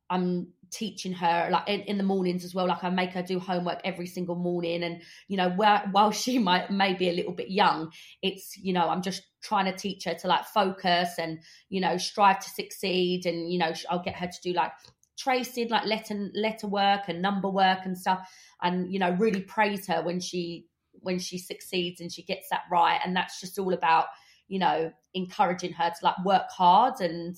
I'm 0.10 0.48
teaching 0.71 1.13
her 1.13 1.49
like 1.51 1.67
in, 1.67 1.82
in, 1.82 1.97
the 1.97 2.03
mornings 2.03 2.43
as 2.43 2.53
well. 2.53 2.67
Like 2.67 2.84
i 2.84 2.89
make 2.89 3.12
her 3.12 3.21
do 3.21 3.39
homework 3.39 3.80
every 3.84 4.08
single 4.08 4.36
morning. 4.36 4.84
And 4.84 5.01
you 5.27 5.38
know 5.38 5.49
while, 5.49 5.84
while 5.91 6.12
she 6.12 6.39
might 6.39 6.71
may 6.71 6.93
be 6.93 7.10
a 7.10 7.13
little 7.13 7.34
bit 7.34 7.49
young 7.49 7.91
it's 8.21 8.58
you 8.58 8.73
know 8.73 8.89
i'm 8.89 9.01
just 9.01 9.23
trying 9.41 9.65
to 9.65 9.77
teach 9.77 10.03
her 10.06 10.13
to 10.13 10.27
like 10.27 10.45
focus 10.45 11.15
and 11.17 11.39
you 11.69 11.82
know 11.82 11.97
strive 11.97 12.39
to 12.39 12.49
succeed. 12.49 13.25
And 13.25 13.51
you 13.51 13.60
know 13.60 13.73
i'll 13.89 14.03
get 14.03 14.15
her 14.15 14.27
to 14.27 14.41
do 14.43 14.53
like 14.53 14.71
tracing 15.17 15.69
like 15.69 15.86
letter 15.86 16.30
letter 16.36 16.67
work 16.67 17.01
and 17.08 17.21
number 17.21 17.49
work 17.49 17.80
and 17.84 17.97
stuff. 17.97 18.27
And 18.62 18.91
you 18.91 18.99
know 18.99 19.12
really 19.12 19.41
praise 19.41 19.88
her 19.88 20.03
when 20.03 20.19
she 20.19 20.67
when 21.01 21.19
she 21.19 21.38
succeeds 21.38 22.01
and 22.01 22.12
she 22.12 22.23
gets 22.23 22.49
that 22.49 22.63
right. 22.71 22.99
And 23.03 23.15
that's 23.15 23.39
just 23.39 23.60
all 23.60 23.73
about 23.73 24.06
you 24.47 24.60
know 24.60 24.91
encouraging 25.13 25.73
her 25.73 25.89
to 25.89 26.06
like 26.06 26.25
work 26.25 26.49
hard 26.49 27.01
and 27.01 27.36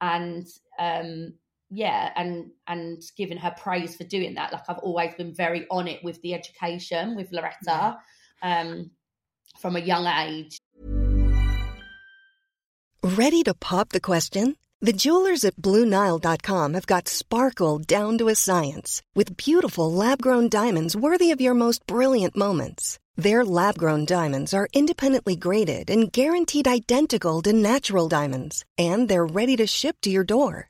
and 0.00 0.46
um 0.78 1.34
yeah 1.70 2.12
and 2.16 2.50
and 2.66 3.02
giving 3.16 3.38
her 3.38 3.54
praise 3.56 3.96
for 3.96 4.04
doing 4.04 4.34
that. 4.34 4.52
Like 4.52 4.64
i've 4.68 4.78
always 4.78 5.14
been 5.14 5.34
very 5.34 5.66
on 5.70 5.88
it 5.88 6.02
with 6.04 6.20
the 6.22 6.34
education 6.34 7.16
with 7.16 7.32
loretta 7.32 7.98
um 8.42 8.90
from 9.58 9.76
a 9.76 9.80
young 9.80 10.06
age. 10.06 10.58
Ready 13.02 13.42
to 13.44 13.54
pop 13.54 13.90
the 13.90 14.00
question? 14.00 14.56
The 14.82 14.94
jewelers 14.94 15.44
at 15.44 15.56
bluenile.com 15.56 16.72
have 16.72 16.86
got 16.86 17.08
sparkle 17.08 17.78
down 17.78 18.16
to 18.18 18.28
a 18.28 18.34
science 18.34 19.02
with 19.14 19.36
beautiful 19.36 19.92
lab-grown 19.92 20.48
diamonds 20.48 20.96
worthy 20.96 21.32
of 21.32 21.40
your 21.40 21.52
most 21.52 21.86
brilliant 21.86 22.34
moments. 22.34 22.98
Their 23.14 23.44
lab 23.44 23.76
grown 23.76 24.06
diamonds 24.06 24.54
are 24.54 24.68
independently 24.72 25.36
graded 25.36 25.90
and 25.90 26.10
guaranteed 26.10 26.66
identical 26.66 27.42
to 27.42 27.52
natural 27.52 28.08
diamonds, 28.08 28.64
and 28.78 29.06
they're 29.06 29.26
ready 29.26 29.56
to 29.56 29.66
ship 29.66 29.96
to 30.02 30.10
your 30.10 30.24
door. 30.24 30.69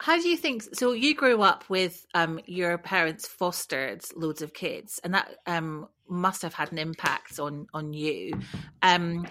How 0.00 0.20
do 0.20 0.28
you 0.28 0.36
think? 0.36 0.62
So 0.74 0.92
you 0.92 1.14
grew 1.14 1.42
up 1.42 1.64
with 1.68 2.06
um, 2.14 2.40
your 2.46 2.78
parents 2.78 3.26
fostered 3.26 4.04
loads 4.14 4.42
of 4.42 4.54
kids, 4.54 5.00
and 5.02 5.14
that 5.14 5.36
um, 5.46 5.88
must 6.08 6.42
have 6.42 6.54
had 6.54 6.70
an 6.72 6.78
impact 6.78 7.38
on 7.40 7.66
on 7.74 7.92
you. 7.92 8.32
Um, 8.82 9.26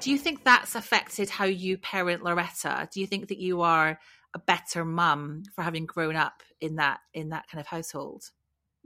do 0.00 0.10
you 0.10 0.18
think 0.18 0.44
that's 0.44 0.74
affected 0.74 1.30
how 1.30 1.44
you 1.44 1.78
parent 1.78 2.22
Loretta? 2.22 2.88
Do 2.92 3.00
you 3.00 3.06
think 3.06 3.28
that 3.28 3.38
you 3.38 3.62
are 3.62 3.98
a 4.34 4.38
better 4.38 4.84
mum 4.84 5.44
for 5.54 5.62
having 5.62 5.86
grown 5.86 6.16
up 6.16 6.42
in 6.60 6.76
that 6.76 7.00
in 7.14 7.30
that 7.30 7.48
kind 7.48 7.60
of 7.60 7.66
household? 7.66 8.30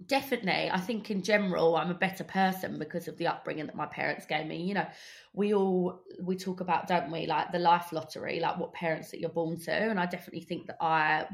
Definitely. 0.04 0.70
I 0.70 0.78
think 0.78 1.10
in 1.10 1.22
general, 1.22 1.74
I'm 1.74 1.90
a 1.90 1.94
better 1.94 2.22
person 2.22 2.78
because 2.78 3.08
of 3.08 3.16
the 3.16 3.28
upbringing 3.28 3.64
that 3.66 3.74
my 3.74 3.86
parents 3.86 4.26
gave 4.26 4.46
me. 4.46 4.62
You 4.62 4.74
know, 4.74 4.86
we 5.32 5.54
all, 5.54 6.02
we 6.20 6.36
talk 6.36 6.60
about, 6.60 6.86
don't 6.86 7.10
we, 7.10 7.26
like 7.26 7.50
the 7.50 7.58
life 7.58 7.92
lottery, 7.92 8.38
like 8.38 8.58
what 8.58 8.74
parents 8.74 9.10
that 9.10 9.20
you're 9.20 9.30
born 9.30 9.58
to. 9.60 9.72
And 9.72 9.98
I 9.98 10.04
definitely 10.04 10.42
think 10.42 10.66
that 10.66 10.76
I 10.82 11.26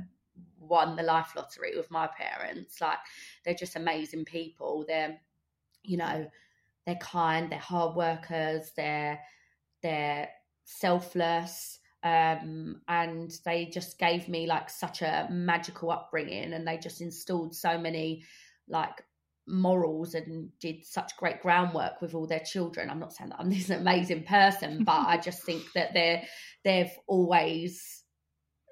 won 0.61 0.95
the 0.95 1.03
life 1.03 1.35
lottery 1.35 1.77
with 1.77 1.91
my 1.91 2.07
parents. 2.07 2.81
Like 2.81 2.99
they're 3.45 3.55
just 3.55 3.75
amazing 3.75 4.25
people. 4.27 4.85
They're, 4.87 5.19
you 5.83 5.97
know, 5.97 6.31
they're 6.87 6.95
kind, 6.97 7.51
they're 7.51 7.59
hard 7.59 7.97
workers, 7.97 8.71
they're, 8.77 9.19
they're 9.83 10.29
selfless 10.65 11.81
um, 12.05 12.81
and 12.89 13.33
they 13.45 13.67
just 13.67 13.99
gave 13.99 14.29
me 14.29 14.47
like 14.47 14.71
such 14.71 15.03
a 15.03 15.29
magical 15.31 15.91
upbringing 15.91 16.53
and 16.53 16.67
they 16.67 16.77
just 16.77 17.01
installed 17.01 17.55
so 17.55 17.79
many 17.79 18.25
like 18.69 19.05
morals 19.47 20.15
and 20.15 20.51
did 20.61 20.85
such 20.85 21.17
great 21.17 21.43
groundwork 21.43 22.01
with 22.01 22.15
all 22.15 22.27
their 22.27 22.41
children. 22.41 22.89
I'm 22.89 23.01
not 23.01 23.13
saying 23.13 23.31
that 23.31 23.41
I'm 23.41 23.51
this 23.51 23.71
amazing 23.71 24.25
person, 24.25 24.85
but 24.85 25.07
I 25.07 25.17
just 25.17 25.43
think 25.43 25.65
that 25.75 25.93
they're 25.95 26.23
they've 26.65 26.93
always, 27.07 28.05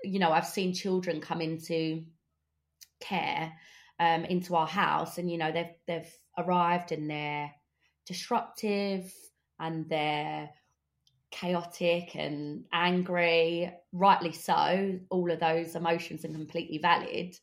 you 0.04 0.18
know, 0.18 0.32
I've 0.32 0.46
seen 0.46 0.72
children 0.72 1.20
come 1.20 1.40
into 1.40 2.04
care 3.00 3.52
um, 3.98 4.24
into 4.24 4.56
our 4.56 4.66
house, 4.66 5.18
and 5.18 5.30
you 5.30 5.38
know 5.38 5.52
they've 5.52 5.74
they've 5.86 6.18
arrived 6.38 6.92
and 6.92 7.10
they're 7.10 7.50
disruptive 8.06 9.12
and 9.58 9.88
they're 9.88 10.48
chaotic 11.30 12.16
and 12.16 12.64
angry, 12.72 13.72
rightly 13.92 14.32
so. 14.32 14.98
All 15.10 15.30
of 15.30 15.38
those 15.38 15.76
emotions 15.76 16.24
are 16.24 16.28
completely 16.28 16.78
valid 16.78 17.36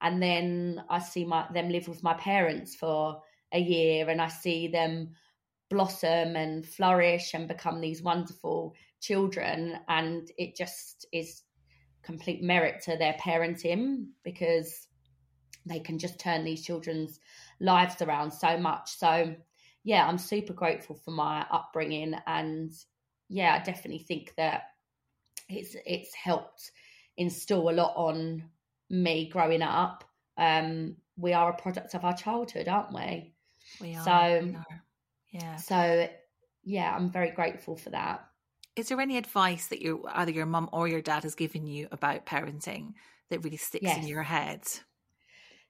and 0.00 0.22
then 0.22 0.82
I 0.88 0.98
see 0.98 1.24
my 1.24 1.46
them 1.52 1.68
live 1.68 1.88
with 1.88 2.02
my 2.02 2.14
parents 2.14 2.74
for 2.74 3.22
a 3.52 3.60
year, 3.60 4.08
and 4.08 4.20
I 4.20 4.28
see 4.28 4.68
them 4.68 5.10
blossom 5.68 6.36
and 6.36 6.66
flourish 6.66 7.34
and 7.34 7.48
become 7.48 7.80
these 7.80 8.02
wonderful 8.02 8.74
children, 9.00 9.78
and 9.88 10.30
it 10.38 10.56
just 10.56 11.06
is 11.12 11.42
complete 12.02 12.42
merit 12.42 12.82
to 12.82 12.96
their 12.96 13.14
parenting 13.14 14.06
because 14.22 14.86
they 15.64 15.80
can 15.80 15.98
just 15.98 16.20
turn 16.20 16.44
these 16.44 16.64
children's 16.64 17.18
lives 17.58 18.00
around 18.00 18.30
so 18.30 18.56
much. 18.56 18.96
So, 18.96 19.34
yeah, 19.82 20.06
I'm 20.06 20.18
super 20.18 20.52
grateful 20.52 20.94
for 20.96 21.10
my 21.10 21.44
upbringing, 21.50 22.14
and 22.26 22.72
yeah, 23.28 23.58
I 23.60 23.64
definitely 23.64 24.04
think 24.04 24.34
that 24.36 24.62
it's 25.48 25.76
it's 25.84 26.14
helped 26.14 26.72
instill 27.16 27.70
a 27.70 27.72
lot 27.72 27.94
on 27.96 28.44
me 28.90 29.28
growing 29.28 29.62
up, 29.62 30.04
um, 30.36 30.96
we 31.16 31.32
are 31.32 31.50
a 31.50 31.56
product 31.56 31.94
of 31.94 32.04
our 32.04 32.16
childhood, 32.16 32.68
aren't 32.68 32.94
we? 32.94 33.32
We 33.80 33.94
are. 33.94 34.04
So, 34.04 34.54
yeah. 35.32 35.56
So, 35.56 36.08
yeah, 36.64 36.94
I'm 36.94 37.10
very 37.10 37.30
grateful 37.30 37.76
for 37.76 37.90
that. 37.90 38.26
Is 38.76 38.88
there 38.88 39.00
any 39.00 39.16
advice 39.16 39.68
that 39.68 39.80
you 39.80 40.04
either 40.12 40.32
your 40.32 40.46
mum 40.46 40.68
or 40.72 40.86
your 40.86 41.00
dad 41.00 41.22
has 41.22 41.34
given 41.34 41.66
you 41.66 41.88
about 41.90 42.26
parenting 42.26 42.92
that 43.30 43.42
really 43.42 43.56
sticks 43.56 43.84
yes. 43.84 43.98
in 43.98 44.06
your 44.06 44.22
head? 44.22 44.62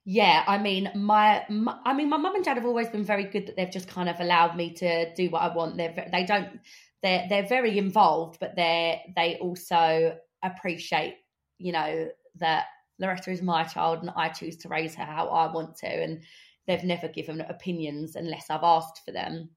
Yeah, 0.05 0.45
I 0.47 0.59
mean, 0.59 0.91
my, 0.95 1.45
my 1.49 1.79
I 1.85 1.93
mean, 1.93 2.09
my 2.09 2.17
mum 2.17 2.37
and 2.37 2.45
dad 2.45 2.57
have 2.57 2.67
always 2.67 2.89
been 2.89 3.05
very 3.05 3.25
good 3.25 3.47
that 3.47 3.57
they've 3.57 3.71
just 3.71 3.89
kind 3.89 4.09
of 4.09 4.21
allowed 4.21 4.57
me 4.57 4.73
to 4.75 5.13
do 5.15 5.31
what 5.31 5.43
I 5.43 5.55
want. 5.55 5.77
They're 5.77 6.09
they 6.13 6.25
don't 6.25 6.61
they're 7.03 7.27
they're 7.29 7.47
very 7.47 7.77
involved, 7.77 8.39
but 8.39 8.55
they 8.55 9.03
they 9.17 9.37
also 9.41 10.17
appreciate 10.43 11.17
you 11.59 11.73
know 11.73 12.09
that 12.37 12.67
Loretta 12.99 13.31
is 13.31 13.43
my 13.43 13.65
child 13.65 14.01
and 14.01 14.11
I 14.17 14.29
choose 14.29 14.57
to 14.59 14.69
raise 14.69 14.95
her 14.95 15.05
how 15.05 15.29
I 15.29 15.53
want 15.53 15.77
to. 15.79 15.87
And 15.87 16.23
they've 16.67 16.85
never 16.85 17.09
given 17.09 17.41
opinions 17.43 18.17
unless 18.17 18.51
I've 18.51 18.63
asked 18.63 19.03
for 19.05 19.13
them. 19.13 19.51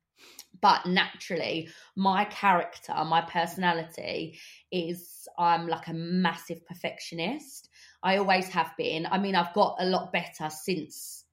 But 0.61 0.85
naturally, 0.85 1.69
my 1.95 2.25
character, 2.25 2.93
my 3.05 3.21
personality 3.21 4.37
is 4.71 5.27
I'm 5.37 5.67
like 5.67 5.87
a 5.87 5.93
massive 5.93 6.65
perfectionist. 6.65 7.69
I 8.03 8.17
always 8.17 8.49
have 8.49 8.71
been. 8.77 9.07
I 9.09 9.17
mean, 9.17 9.35
I've 9.35 9.53
got 9.53 9.77
a 9.79 9.85
lot 9.85 10.11
better 10.11 10.49
since 10.49 11.23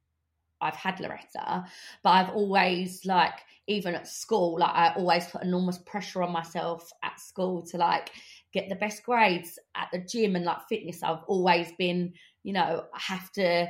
I've 0.60 0.76
had 0.76 1.00
Loretta, 1.00 1.64
but 2.02 2.10
I've 2.10 2.30
always 2.30 3.04
like 3.04 3.40
even 3.66 3.94
at 3.94 4.06
school, 4.06 4.58
like 4.58 4.74
I 4.74 4.94
always 4.94 5.26
put 5.26 5.42
enormous 5.42 5.78
pressure 5.78 6.22
on 6.22 6.32
myself 6.32 6.90
at 7.02 7.18
school 7.18 7.62
to 7.66 7.78
like 7.78 8.10
get 8.56 8.68
the 8.68 8.74
best 8.76 9.02
grades 9.04 9.58
at 9.74 9.88
the 9.92 9.98
gym 9.98 10.34
and 10.34 10.44
like 10.44 10.66
fitness. 10.68 11.02
I've 11.02 11.24
always 11.26 11.72
been, 11.78 12.14
you 12.42 12.52
know, 12.52 12.84
I 12.94 12.98
have 12.98 13.30
to 13.32 13.68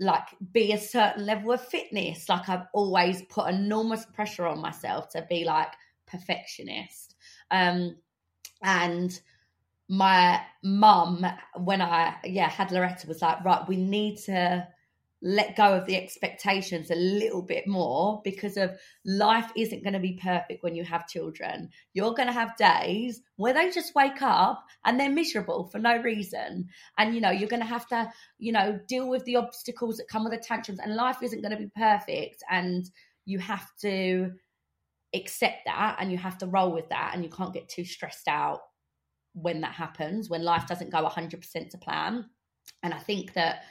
like 0.00 0.28
be 0.52 0.72
a 0.72 0.78
certain 0.78 1.26
level 1.26 1.52
of 1.52 1.60
fitness. 1.60 2.28
Like 2.28 2.48
I've 2.48 2.66
always 2.72 3.22
put 3.22 3.48
enormous 3.48 4.06
pressure 4.06 4.46
on 4.46 4.60
myself 4.60 5.10
to 5.10 5.26
be 5.28 5.44
like 5.44 5.72
perfectionist. 6.06 7.16
Um, 7.50 7.96
and 8.62 9.20
my 9.88 10.40
mum, 10.64 11.26
when 11.56 11.82
I 11.82 12.16
yeah 12.24 12.48
had 12.48 12.72
Loretta, 12.72 13.06
was 13.06 13.20
like, 13.20 13.44
right, 13.44 13.68
we 13.68 13.76
need 13.76 14.16
to 14.24 14.66
let 15.24 15.54
go 15.54 15.76
of 15.76 15.86
the 15.86 15.96
expectations 15.96 16.90
a 16.90 16.96
little 16.96 17.42
bit 17.42 17.68
more 17.68 18.20
because 18.24 18.56
of 18.56 18.76
life 19.04 19.50
isn't 19.56 19.84
going 19.84 19.92
to 19.92 20.00
be 20.00 20.18
perfect 20.20 20.64
when 20.64 20.74
you 20.74 20.82
have 20.82 21.06
children. 21.06 21.70
You're 21.94 22.14
going 22.14 22.26
to 22.26 22.32
have 22.32 22.56
days 22.56 23.22
where 23.36 23.54
they 23.54 23.70
just 23.70 23.94
wake 23.94 24.20
up 24.20 24.64
and 24.84 24.98
they're 24.98 25.08
miserable 25.08 25.68
for 25.68 25.78
no 25.78 26.02
reason. 26.02 26.68
And, 26.98 27.14
you 27.14 27.20
know, 27.20 27.30
you're 27.30 27.48
going 27.48 27.62
to 27.62 27.66
have 27.66 27.86
to, 27.88 28.10
you 28.38 28.50
know, 28.50 28.80
deal 28.88 29.08
with 29.08 29.24
the 29.24 29.36
obstacles 29.36 29.98
that 29.98 30.08
come 30.08 30.24
with 30.24 30.32
the 30.32 30.38
tantrums 30.38 30.80
and 30.80 30.96
life 30.96 31.22
isn't 31.22 31.40
going 31.40 31.56
to 31.56 31.62
be 31.62 31.70
perfect. 31.76 32.42
And 32.50 32.90
you 33.24 33.38
have 33.38 33.68
to 33.82 34.32
accept 35.14 35.66
that 35.66 35.96
and 36.00 36.10
you 36.10 36.18
have 36.18 36.38
to 36.38 36.46
roll 36.46 36.72
with 36.72 36.88
that 36.88 37.12
and 37.14 37.22
you 37.22 37.30
can't 37.30 37.54
get 37.54 37.68
too 37.68 37.84
stressed 37.84 38.26
out 38.26 38.60
when 39.34 39.60
that 39.60 39.72
happens, 39.72 40.28
when 40.28 40.42
life 40.42 40.66
doesn't 40.66 40.90
go 40.90 41.06
100% 41.06 41.70
to 41.70 41.78
plan. 41.78 42.24
And 42.82 42.92
I 42.92 42.98
think 42.98 43.34
that 43.34 43.62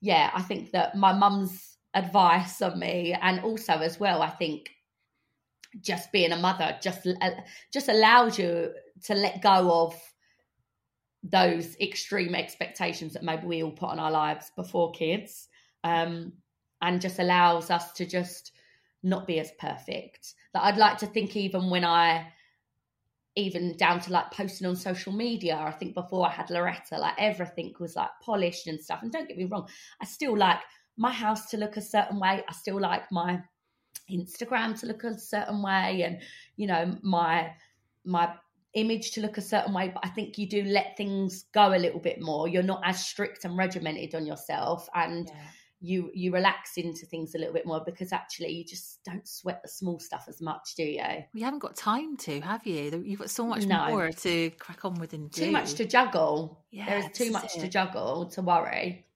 yeah, 0.00 0.30
I 0.34 0.42
think 0.42 0.70
that 0.72 0.96
my 0.96 1.12
mum's 1.12 1.76
advice 1.94 2.62
on 2.62 2.78
me, 2.78 3.16
and 3.20 3.40
also 3.40 3.74
as 3.74 3.98
well, 3.98 4.22
I 4.22 4.30
think 4.30 4.70
just 5.80 6.10
being 6.12 6.32
a 6.32 6.36
mother 6.36 6.78
just 6.82 7.06
uh, 7.06 7.30
just 7.72 7.88
allows 7.88 8.38
you 8.38 8.72
to 9.04 9.14
let 9.14 9.42
go 9.42 9.84
of 9.84 9.94
those 11.22 11.76
extreme 11.80 12.34
expectations 12.34 13.12
that 13.12 13.22
maybe 13.22 13.46
we 13.46 13.62
all 13.62 13.70
put 13.70 13.90
on 13.90 13.98
our 13.98 14.10
lives 14.10 14.50
before 14.56 14.92
kids, 14.92 15.48
um, 15.84 16.32
and 16.80 17.00
just 17.00 17.18
allows 17.18 17.70
us 17.70 17.92
to 17.92 18.06
just 18.06 18.52
not 19.02 19.26
be 19.26 19.40
as 19.40 19.52
perfect. 19.58 20.34
That 20.54 20.64
I'd 20.64 20.76
like 20.76 20.98
to 20.98 21.06
think 21.06 21.36
even 21.36 21.70
when 21.70 21.84
I 21.84 22.32
even 23.38 23.76
down 23.76 24.00
to 24.00 24.12
like 24.12 24.30
posting 24.32 24.66
on 24.66 24.76
social 24.76 25.12
media. 25.12 25.56
I 25.56 25.70
think 25.70 25.94
before 25.94 26.26
I 26.26 26.30
had 26.30 26.50
Loretta, 26.50 26.98
like 26.98 27.14
everything 27.18 27.72
was 27.78 27.96
like 27.96 28.10
polished 28.20 28.66
and 28.66 28.80
stuff. 28.80 29.02
And 29.02 29.12
don't 29.12 29.28
get 29.28 29.38
me 29.38 29.44
wrong, 29.44 29.68
I 30.00 30.04
still 30.04 30.36
like 30.36 30.58
my 30.96 31.12
house 31.12 31.48
to 31.50 31.56
look 31.56 31.76
a 31.76 31.80
certain 31.80 32.18
way. 32.18 32.42
I 32.46 32.52
still 32.52 32.80
like 32.80 33.10
my 33.12 33.40
Instagram 34.10 34.78
to 34.80 34.86
look 34.86 35.04
a 35.04 35.18
certain 35.18 35.62
way 35.62 36.02
and, 36.02 36.20
you 36.56 36.66
know, 36.66 36.96
my 37.02 37.52
my 38.04 38.34
image 38.74 39.12
to 39.12 39.20
look 39.20 39.38
a 39.38 39.42
certain 39.42 39.72
way. 39.72 39.90
But 39.92 40.04
I 40.04 40.08
think 40.08 40.36
you 40.36 40.48
do 40.48 40.64
let 40.64 40.96
things 40.96 41.44
go 41.54 41.74
a 41.74 41.78
little 41.78 42.00
bit 42.00 42.20
more. 42.20 42.48
You're 42.48 42.62
not 42.62 42.82
as 42.84 43.06
strict 43.06 43.44
and 43.44 43.56
regimented 43.56 44.14
on 44.14 44.26
yourself. 44.26 44.88
And 44.94 45.28
yeah 45.28 45.34
you 45.80 46.10
you 46.12 46.32
relax 46.32 46.76
into 46.76 47.06
things 47.06 47.34
a 47.34 47.38
little 47.38 47.54
bit 47.54 47.66
more 47.66 47.82
because 47.84 48.12
actually 48.12 48.50
you 48.50 48.64
just 48.64 49.00
don't 49.04 49.26
sweat 49.26 49.60
the 49.62 49.68
small 49.68 50.00
stuff 50.00 50.24
as 50.28 50.40
much, 50.40 50.74
do 50.76 50.82
you? 50.82 51.04
We 51.32 51.42
haven't 51.42 51.60
got 51.60 51.76
time 51.76 52.16
to, 52.18 52.40
have 52.40 52.66
you? 52.66 53.02
You've 53.04 53.20
got 53.20 53.30
so 53.30 53.46
much 53.46 53.66
no. 53.66 53.88
more 53.88 54.10
to 54.10 54.50
crack 54.58 54.84
on 54.84 54.94
with 54.94 55.12
and 55.12 55.30
do. 55.30 55.46
Too 55.46 55.50
much 55.52 55.74
to 55.74 55.84
juggle. 55.84 56.64
Yeah, 56.70 56.86
there 56.86 56.98
is 56.98 57.16
too 57.16 57.30
much 57.30 57.56
it. 57.56 57.60
to 57.60 57.68
juggle 57.68 58.26
to 58.30 58.42
worry. 58.42 59.06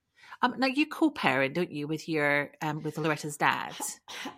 Um, 0.43 0.55
now 0.59 0.67
you 0.67 0.87
co-parent, 0.87 1.55
don't 1.55 1.71
you, 1.71 1.87
with 1.87 2.09
your 2.09 2.51
um, 2.63 2.83
with 2.83 2.97
Loretta's 2.97 3.37
dad? 3.37 3.75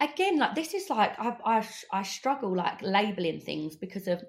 Again, 0.00 0.38
like 0.38 0.54
this 0.54 0.74
is 0.74 0.90
like 0.90 1.18
I 1.18 1.36
I, 1.44 1.68
I 1.92 2.02
struggle 2.02 2.54
like 2.54 2.82
labeling 2.82 3.40
things 3.40 3.76
because 3.76 4.06
of 4.06 4.22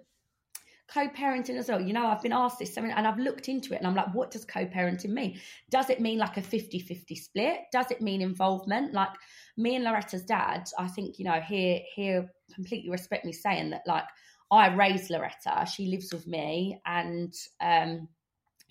co-parenting 0.88 1.58
as 1.58 1.68
well. 1.68 1.82
You 1.82 1.94
know 1.94 2.06
i've 2.06 2.22
been 2.22 2.32
asked 2.32 2.60
this 2.60 2.78
and 2.78 2.92
i've 2.94 3.18
looked 3.18 3.50
into 3.50 3.74
it 3.74 3.78
and 3.78 3.88
i'm 3.88 3.96
like 3.96 4.14
what 4.14 4.32
does 4.32 4.46
co-parenting 4.46 5.10
mean? 5.10 5.40
Does 5.70 5.90
it 5.90 6.00
mean 6.00 6.20
like 6.20 6.38
a 6.38 6.42
50-50 6.42 7.18
split? 7.18 7.60
Does 7.72 7.92
it 7.92 8.02
mean 8.02 8.22
involvement? 8.22 8.94
Like 8.94 9.10
me 9.58 9.76
and 9.76 9.86
loretta's 9.86 10.24
dad 10.24 10.68
i 10.78 10.88
think 10.88 11.18
you 11.18 11.26
know 11.26 11.40
here 11.40 11.80
here 11.96 12.30
completely 12.54 12.90
respect 12.90 13.26
me 13.26 13.32
saying 13.32 13.70
that 13.70 13.82
like 13.88 14.04
i 14.52 14.74
raised 14.74 15.10
loretta. 15.10 15.66
She 15.66 15.88
lives 15.88 16.14
with 16.14 16.28
me 16.28 16.80
and 16.86 17.34
um 17.62 18.08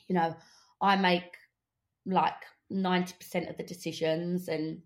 you 0.08 0.14
know 0.14 0.34
i 0.80 0.96
make 0.96 1.36
like 2.06 2.34
90% 2.72 3.48
of 3.48 3.56
the 3.56 3.62
decisions 3.62 4.48
and 4.48 4.82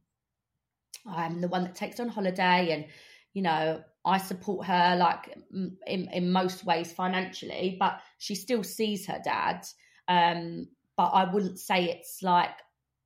i'm 1.07 1.41
the 1.41 1.49
one 1.49 1.65
that 1.65 1.75
takes 1.75 2.01
on 2.01 2.09
holiday 2.09 2.71
and 2.73 2.87
you 3.35 3.43
know 3.43 3.83
I 4.09 4.19
support 4.19 4.67
her 4.67 4.97
like 4.97 5.37
in, 5.53 6.09
in 6.13 6.33
most 6.33 6.65
ways 6.65 6.93
financially, 6.93 7.77
but 7.79 8.01
she 8.19 8.35
still 8.35 8.65
sees 8.65 9.07
her 9.07 9.21
dad. 9.23 9.67
Um, 10.09 10.69
but 10.97 11.09
I 11.09 11.25
wouldn't 11.33 11.59
say 11.59 11.85
it's 11.85 12.23
like 12.23 12.57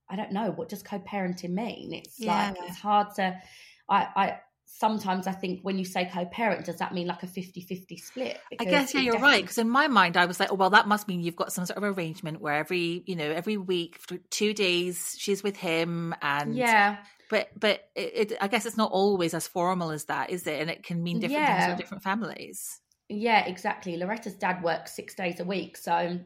I 0.08 0.16
don't 0.16 0.32
know 0.32 0.50
what 0.50 0.68
does 0.68 0.82
co-parenting 0.82 1.50
mean. 1.50 1.92
It's 1.94 2.20
yeah. 2.20 2.50
like 2.50 2.68
it's 2.68 2.78
hard 2.78 3.14
to. 3.16 3.40
I, 3.88 4.08
I 4.14 4.38
sometimes 4.78 5.26
I 5.26 5.32
think 5.32 5.60
when 5.62 5.78
you 5.78 5.84
say 5.84 6.08
co-parent, 6.12 6.64
does 6.64 6.78
that 6.78 6.94
mean 6.94 7.06
like 7.06 7.22
a 7.22 7.26
50-50 7.26 8.00
split? 8.00 8.38
Because 8.50 8.66
I 8.66 8.70
guess 8.70 8.94
yeah, 8.94 9.00
you're 9.00 9.12
definitely... 9.12 9.32
right. 9.32 9.42
Because 9.42 9.58
in 9.58 9.68
my 9.68 9.86
mind, 9.86 10.16
I 10.16 10.24
was 10.24 10.40
like, 10.40 10.50
oh 10.50 10.54
well, 10.54 10.70
that 10.70 10.88
must 10.88 11.06
mean 11.08 11.20
you've 11.20 11.36
got 11.36 11.52
some 11.52 11.66
sort 11.66 11.76
of 11.76 11.84
arrangement 11.84 12.40
where 12.40 12.54
every 12.54 13.02
you 13.06 13.14
know 13.14 13.30
every 13.30 13.56
week 13.56 13.98
for 13.98 14.16
two 14.30 14.54
days 14.54 15.14
she's 15.18 15.42
with 15.42 15.56
him, 15.56 16.14
and 16.22 16.56
yeah, 16.56 16.98
but 17.30 17.48
but 17.58 17.88
it, 17.94 18.32
it, 18.32 18.38
I 18.40 18.48
guess 18.48 18.66
it's 18.66 18.76
not 18.76 18.90
always 18.92 19.34
as 19.34 19.46
formal 19.46 19.90
as 19.90 20.06
that, 20.06 20.30
is 20.30 20.46
it? 20.46 20.60
And 20.60 20.70
it 20.70 20.82
can 20.82 21.02
mean 21.02 21.20
different 21.20 21.42
yeah. 21.42 21.60
things 21.60 21.72
for 21.72 21.78
different 21.80 22.02
families. 22.02 22.80
Yeah, 23.08 23.44
exactly. 23.44 23.96
Loretta's 23.96 24.34
dad 24.34 24.62
works 24.62 24.96
six 24.96 25.14
days 25.14 25.38
a 25.38 25.44
week, 25.44 25.76
so 25.76 26.18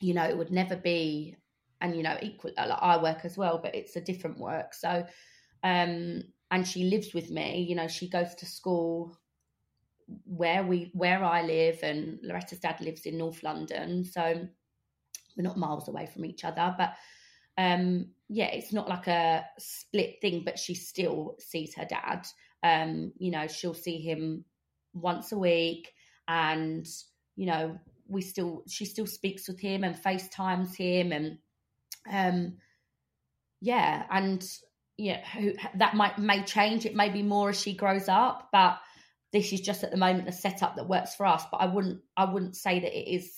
you 0.00 0.14
know 0.14 0.24
it 0.24 0.36
would 0.36 0.52
never 0.52 0.76
be, 0.76 1.36
and 1.80 1.96
you 1.96 2.02
know 2.02 2.18
equal. 2.20 2.52
Like 2.56 2.68
I 2.70 3.02
work 3.02 3.24
as 3.24 3.38
well, 3.38 3.60
but 3.62 3.74
it's 3.74 3.96
a 3.96 4.00
different 4.00 4.38
work. 4.38 4.74
So, 4.74 5.06
um, 5.64 6.22
and 6.52 6.68
she 6.68 6.84
lives 6.84 7.12
with 7.14 7.30
me. 7.30 7.66
You 7.68 7.74
know, 7.74 7.88
she 7.88 8.08
goes 8.08 8.34
to 8.36 8.46
school 8.46 9.18
where 10.24 10.62
we 10.64 10.90
where 10.94 11.24
I 11.24 11.42
live, 11.42 11.80
and 11.82 12.20
Loretta's 12.22 12.60
dad 12.60 12.80
lives 12.80 13.06
in 13.06 13.18
North 13.18 13.42
London, 13.42 14.04
so 14.04 14.46
we're 15.36 15.42
not 15.42 15.56
miles 15.56 15.88
away 15.88 16.06
from 16.06 16.24
each 16.24 16.44
other, 16.44 16.74
but 16.78 16.94
um 17.58 18.06
yeah 18.28 18.46
it's 18.46 18.72
not 18.72 18.88
like 18.88 19.06
a 19.06 19.44
split 19.58 20.16
thing 20.22 20.42
but 20.44 20.58
she 20.58 20.74
still 20.74 21.36
sees 21.38 21.74
her 21.74 21.84
dad 21.84 22.26
um 22.62 23.12
you 23.18 23.30
know 23.30 23.46
she'll 23.46 23.74
see 23.74 23.98
him 23.98 24.44
once 24.94 25.32
a 25.32 25.38
week 25.38 25.92
and 26.28 26.86
you 27.36 27.46
know 27.46 27.78
we 28.08 28.22
still 28.22 28.62
she 28.68 28.84
still 28.84 29.06
speaks 29.06 29.48
with 29.48 29.60
him 29.60 29.84
and 29.84 29.98
facetimes 29.98 30.74
him 30.74 31.12
and 31.12 31.38
um 32.10 32.56
yeah 33.60 34.04
and 34.10 34.58
yeah 35.02 35.24
that 35.74 35.94
might 35.94 36.18
may 36.18 36.42
change 36.42 36.86
it 36.86 36.94
may 36.94 37.08
be 37.08 37.22
more 37.22 37.50
as 37.50 37.60
she 37.60 37.74
grows 37.74 38.08
up 38.08 38.48
but 38.52 38.78
this 39.32 39.52
is 39.52 39.60
just 39.60 39.82
at 39.82 39.90
the 39.90 39.96
moment 39.96 40.26
the 40.26 40.32
setup 40.32 40.76
that 40.76 40.88
works 40.88 41.14
for 41.14 41.26
us 41.26 41.44
but 41.50 41.58
i 41.58 41.66
wouldn't 41.66 42.00
i 42.16 42.24
wouldn't 42.24 42.56
say 42.56 42.80
that 42.80 42.96
it 42.96 43.10
is 43.10 43.32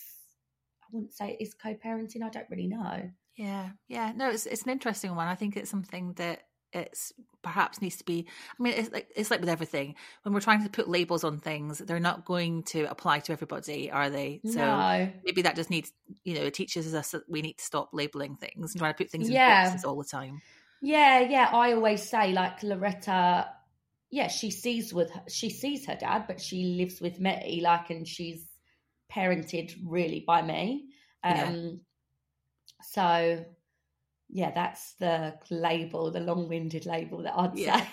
i 0.82 0.86
wouldn't 0.92 1.12
say 1.12 1.30
it 1.30 1.42
is 1.42 1.54
co-parenting 1.54 2.22
i 2.22 2.28
don't 2.28 2.50
really 2.50 2.66
know 2.66 3.10
yeah, 3.36 3.70
yeah. 3.88 4.12
No, 4.14 4.30
it's 4.30 4.46
it's 4.46 4.62
an 4.62 4.70
interesting 4.70 5.14
one. 5.14 5.26
I 5.26 5.34
think 5.34 5.56
it's 5.56 5.70
something 5.70 6.12
that 6.14 6.42
it's 6.72 7.12
perhaps 7.40 7.80
needs 7.80 7.96
to 7.96 8.04
be 8.04 8.26
i 8.58 8.62
mean 8.62 8.72
it's 8.72 8.90
like 8.90 9.06
it's 9.14 9.30
like 9.30 9.38
with 9.38 9.48
everything 9.48 9.94
when 10.24 10.34
we're 10.34 10.40
trying 10.40 10.60
to 10.60 10.68
put 10.68 10.88
labels 10.88 11.22
on 11.22 11.38
things 11.38 11.78
they're 11.78 12.00
not 12.00 12.24
going 12.24 12.64
to 12.64 12.82
apply 12.90 13.20
to 13.20 13.30
everybody 13.30 13.88
are 13.92 14.10
they 14.10 14.40
so 14.44 14.56
no. 14.56 15.08
maybe 15.24 15.42
that 15.42 15.54
just 15.54 15.70
needs 15.70 15.92
you 16.24 16.34
know 16.34 16.40
it 16.40 16.52
teaches 16.52 16.92
us 16.92 17.12
that 17.12 17.22
we 17.28 17.42
need 17.42 17.56
to 17.56 17.62
stop 17.62 17.90
labeling 17.92 18.34
things 18.34 18.72
and 18.72 18.80
trying 18.80 18.92
to 18.92 18.96
put 18.96 19.08
things 19.08 19.30
yeah. 19.30 19.66
in 19.66 19.70
boxes 19.70 19.84
all 19.84 19.96
the 19.96 20.04
time 20.04 20.42
yeah 20.84 21.20
yeah 21.20 21.50
i 21.52 21.72
always 21.72 22.02
say 22.02 22.32
like 22.32 22.62
loretta 22.62 23.48
yeah 24.10 24.28
she 24.28 24.50
sees 24.50 24.92
with 24.92 25.10
her, 25.10 25.22
she 25.28 25.50
sees 25.50 25.86
her 25.86 25.96
dad 25.96 26.24
but 26.26 26.40
she 26.40 26.76
lives 26.78 27.00
with 27.00 27.18
me 27.18 27.60
like 27.62 27.90
and 27.90 28.06
she's 28.06 28.46
parented 29.12 29.74
really 29.84 30.24
by 30.26 30.42
me 30.42 30.86
um 31.22 31.32
yeah. 31.32 31.70
So, 32.84 33.44
yeah, 34.28 34.50
that's 34.54 34.94
the 34.94 35.34
label, 35.50 36.10
the 36.10 36.20
long 36.20 36.48
winded 36.48 36.86
label 36.86 37.22
that 37.22 37.36
I'd 37.36 37.56
yeah. 37.56 37.80
say. 37.80 37.88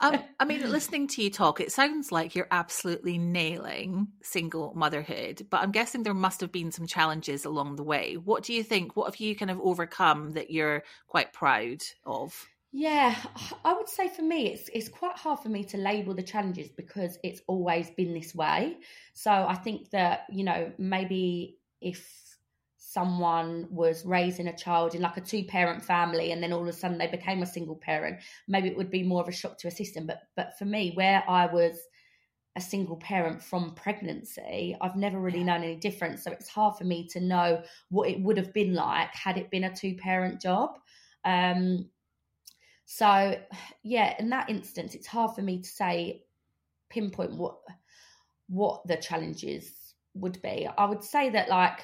Um, 0.00 0.18
I 0.38 0.44
mean, 0.44 0.68
listening 0.70 1.08
to 1.08 1.22
you 1.22 1.30
talk, 1.30 1.60
it 1.60 1.72
sounds 1.72 2.12
like 2.12 2.34
you're 2.34 2.48
absolutely 2.50 3.18
nailing 3.18 4.08
single 4.22 4.72
motherhood, 4.74 5.46
but 5.50 5.62
I'm 5.62 5.72
guessing 5.72 6.02
there 6.02 6.14
must 6.14 6.40
have 6.40 6.52
been 6.52 6.72
some 6.72 6.86
challenges 6.86 7.44
along 7.44 7.76
the 7.76 7.84
way. 7.84 8.14
What 8.14 8.44
do 8.44 8.52
you 8.52 8.62
think? 8.62 8.96
What 8.96 9.06
have 9.06 9.20
you 9.20 9.36
kind 9.36 9.50
of 9.50 9.60
overcome 9.60 10.32
that 10.32 10.50
you're 10.50 10.82
quite 11.06 11.32
proud 11.32 11.82
of? 12.04 12.48
Yeah, 12.70 13.16
I 13.64 13.72
would 13.72 13.88
say 13.88 14.08
for 14.08 14.22
me, 14.22 14.52
it's 14.52 14.68
it's 14.72 14.88
quite 14.88 15.16
hard 15.16 15.40
for 15.40 15.48
me 15.48 15.64
to 15.64 15.78
label 15.78 16.14
the 16.14 16.22
challenges 16.22 16.68
because 16.68 17.18
it's 17.24 17.40
always 17.46 17.90
been 17.90 18.12
this 18.12 18.34
way. 18.34 18.76
So 19.14 19.30
I 19.30 19.54
think 19.54 19.90
that 19.90 20.26
you 20.30 20.44
know 20.44 20.72
maybe 20.76 21.56
if 21.80 22.27
someone 22.90 23.68
was 23.70 24.06
raising 24.06 24.48
a 24.48 24.56
child 24.56 24.94
in 24.94 25.02
like 25.02 25.18
a 25.18 25.20
two 25.20 25.44
parent 25.44 25.84
family 25.84 26.32
and 26.32 26.42
then 26.42 26.54
all 26.54 26.62
of 26.62 26.68
a 26.68 26.72
sudden 26.72 26.96
they 26.96 27.06
became 27.06 27.42
a 27.42 27.46
single 27.46 27.76
parent. 27.76 28.18
Maybe 28.46 28.68
it 28.68 28.76
would 28.78 28.90
be 28.90 29.02
more 29.02 29.20
of 29.20 29.28
a 29.28 29.32
shock 29.32 29.58
to 29.58 29.68
a 29.68 29.70
system 29.70 30.06
but 30.06 30.22
but 30.36 30.56
for 30.58 30.64
me 30.64 30.92
where 30.94 31.22
i 31.28 31.44
was 31.44 31.78
a 32.56 32.60
single 32.62 32.96
parent 32.96 33.42
from 33.42 33.74
pregnancy 33.74 34.74
i've 34.80 34.96
never 34.96 35.20
really 35.20 35.44
known 35.44 35.62
any 35.62 35.76
difference. 35.76 36.24
So 36.24 36.32
it's 36.32 36.48
hard 36.48 36.78
for 36.78 36.84
me 36.84 37.06
to 37.08 37.20
know 37.20 37.62
what 37.90 38.08
it 38.08 38.20
would 38.22 38.38
have 38.38 38.54
been 38.54 38.72
like 38.72 39.14
had 39.14 39.36
it 39.36 39.50
been 39.50 39.64
a 39.64 39.74
two 39.74 39.94
parent 39.96 40.40
job. 40.40 40.78
Um 41.26 41.90
so 42.86 43.38
yeah 43.82 44.14
in 44.18 44.30
that 44.30 44.48
instance 44.48 44.94
it's 44.94 45.06
hard 45.06 45.34
for 45.34 45.42
me 45.42 45.60
to 45.60 45.68
say 45.68 46.22
pinpoint 46.88 47.34
what 47.34 47.58
what 48.48 48.86
the 48.86 48.96
challenges 48.96 49.94
would 50.14 50.40
be. 50.40 50.66
I 50.78 50.86
would 50.86 51.04
say 51.04 51.28
that 51.28 51.50
like 51.50 51.80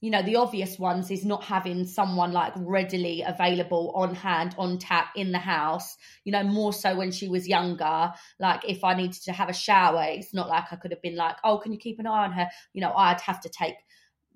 you 0.00 0.10
know 0.10 0.22
the 0.22 0.36
obvious 0.36 0.78
ones 0.78 1.10
is 1.10 1.24
not 1.24 1.42
having 1.44 1.86
someone 1.86 2.32
like 2.32 2.52
readily 2.56 3.22
available 3.22 3.92
on 3.94 4.14
hand 4.14 4.54
on 4.58 4.78
tap 4.78 5.08
in 5.16 5.32
the 5.32 5.38
house 5.38 5.96
you 6.24 6.32
know 6.32 6.42
more 6.42 6.72
so 6.72 6.96
when 6.96 7.10
she 7.10 7.28
was 7.28 7.48
younger. 7.48 8.12
Like 8.38 8.68
if 8.68 8.84
i 8.84 8.94
needed 8.94 9.22
to 9.24 9.32
have 9.32 9.48
a 9.48 9.54
shower 9.54 10.04
it's 10.08 10.34
not 10.34 10.48
like 10.48 10.72
i 10.72 10.76
could 10.76 10.90
have 10.90 11.02
been 11.02 11.16
like 11.16 11.36
oh 11.44 11.58
can 11.58 11.72
you 11.72 11.78
keep 11.78 11.98
an 11.98 12.06
eye 12.06 12.24
on 12.24 12.32
her? 12.32 12.48
You 12.72 12.82
know 12.82 12.92
i'd 12.94 13.20
have 13.20 13.40
to 13.40 13.48
take 13.48 13.76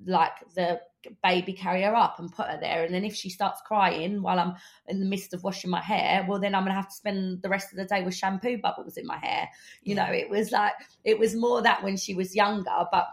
like 0.06 0.32
the 0.54 0.80
baby 1.22 1.52
carry 1.52 1.82
her 1.82 1.94
up 1.94 2.18
and 2.18 2.32
put 2.32 2.46
her 2.46 2.58
there 2.60 2.84
and 2.84 2.94
then 2.94 3.04
if 3.04 3.14
she 3.14 3.30
starts 3.30 3.60
crying 3.66 4.20
while 4.20 4.38
i'm 4.38 4.54
in 4.86 5.00
the 5.00 5.06
midst 5.06 5.32
of 5.32 5.42
washing 5.42 5.70
my 5.70 5.80
hair 5.80 6.26
well 6.28 6.38
then 6.38 6.54
i'm 6.54 6.62
gonna 6.62 6.74
have 6.74 6.88
to 6.88 6.94
spend 6.94 7.40
the 7.42 7.48
rest 7.48 7.72
of 7.72 7.78
the 7.78 7.86
day 7.86 8.02
with 8.02 8.14
shampoo 8.14 8.58
bubbles 8.58 8.96
in 8.96 9.06
my 9.06 9.18
hair. 9.18 9.48
You 9.82 9.94
know 9.94 10.04
it 10.04 10.28
was 10.28 10.50
like 10.52 10.72
it 11.04 11.18
was 11.18 11.34
more 11.34 11.62
that 11.62 11.82
when 11.82 11.96
she 11.96 12.14
was 12.14 12.34
younger 12.34 12.84
but 12.92 13.08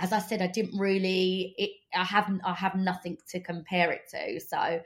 as 0.00 0.12
I 0.12 0.18
said, 0.18 0.42
I 0.42 0.46
didn't 0.46 0.78
really. 0.78 1.54
It, 1.58 1.70
I 1.94 2.04
haven't. 2.04 2.40
I 2.44 2.54
have 2.54 2.74
nothing 2.74 3.18
to 3.28 3.40
compare 3.40 3.92
it 3.92 4.02
to. 4.10 4.40
So 4.40 4.80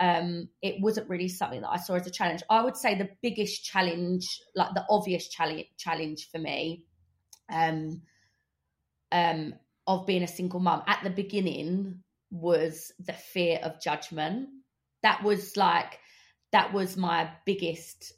um, 0.00 0.48
it 0.62 0.80
wasn't 0.80 1.08
really 1.08 1.28
something 1.28 1.60
that 1.60 1.70
I 1.70 1.76
saw 1.76 1.94
as 1.94 2.06
a 2.06 2.10
challenge. 2.10 2.42
I 2.48 2.62
would 2.62 2.76
say 2.76 2.94
the 2.94 3.10
biggest 3.22 3.64
challenge, 3.64 4.40
like 4.54 4.74
the 4.74 4.84
obvious 4.88 5.28
challenge, 5.28 5.66
challenge 5.76 6.30
for 6.30 6.38
me, 6.38 6.86
um, 7.52 8.02
um, 9.10 9.54
of 9.86 10.06
being 10.06 10.22
a 10.22 10.28
single 10.28 10.60
mum 10.60 10.82
at 10.86 11.02
the 11.04 11.10
beginning 11.10 12.02
was 12.30 12.92
the 13.04 13.12
fear 13.12 13.58
of 13.62 13.80
judgment. 13.80 14.48
That 15.02 15.22
was 15.22 15.56
like 15.56 15.98
that 16.52 16.72
was 16.72 16.96
my 16.96 17.30
biggest 17.44 18.12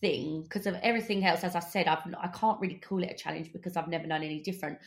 thing 0.00 0.42
because 0.42 0.66
of 0.66 0.74
everything 0.82 1.24
else. 1.24 1.44
As 1.44 1.56
I 1.56 1.60
said, 1.60 1.88
I've 1.88 2.02
I 2.20 2.28
can't 2.28 2.60
really 2.60 2.76
call 2.76 3.02
it 3.02 3.10
a 3.10 3.14
challenge 3.14 3.52
because 3.52 3.76
I've 3.76 3.88
never 3.88 4.06
known 4.06 4.22
any 4.22 4.40
different. 4.40 4.78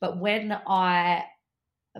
But 0.00 0.18
when 0.18 0.52
I 0.66 1.24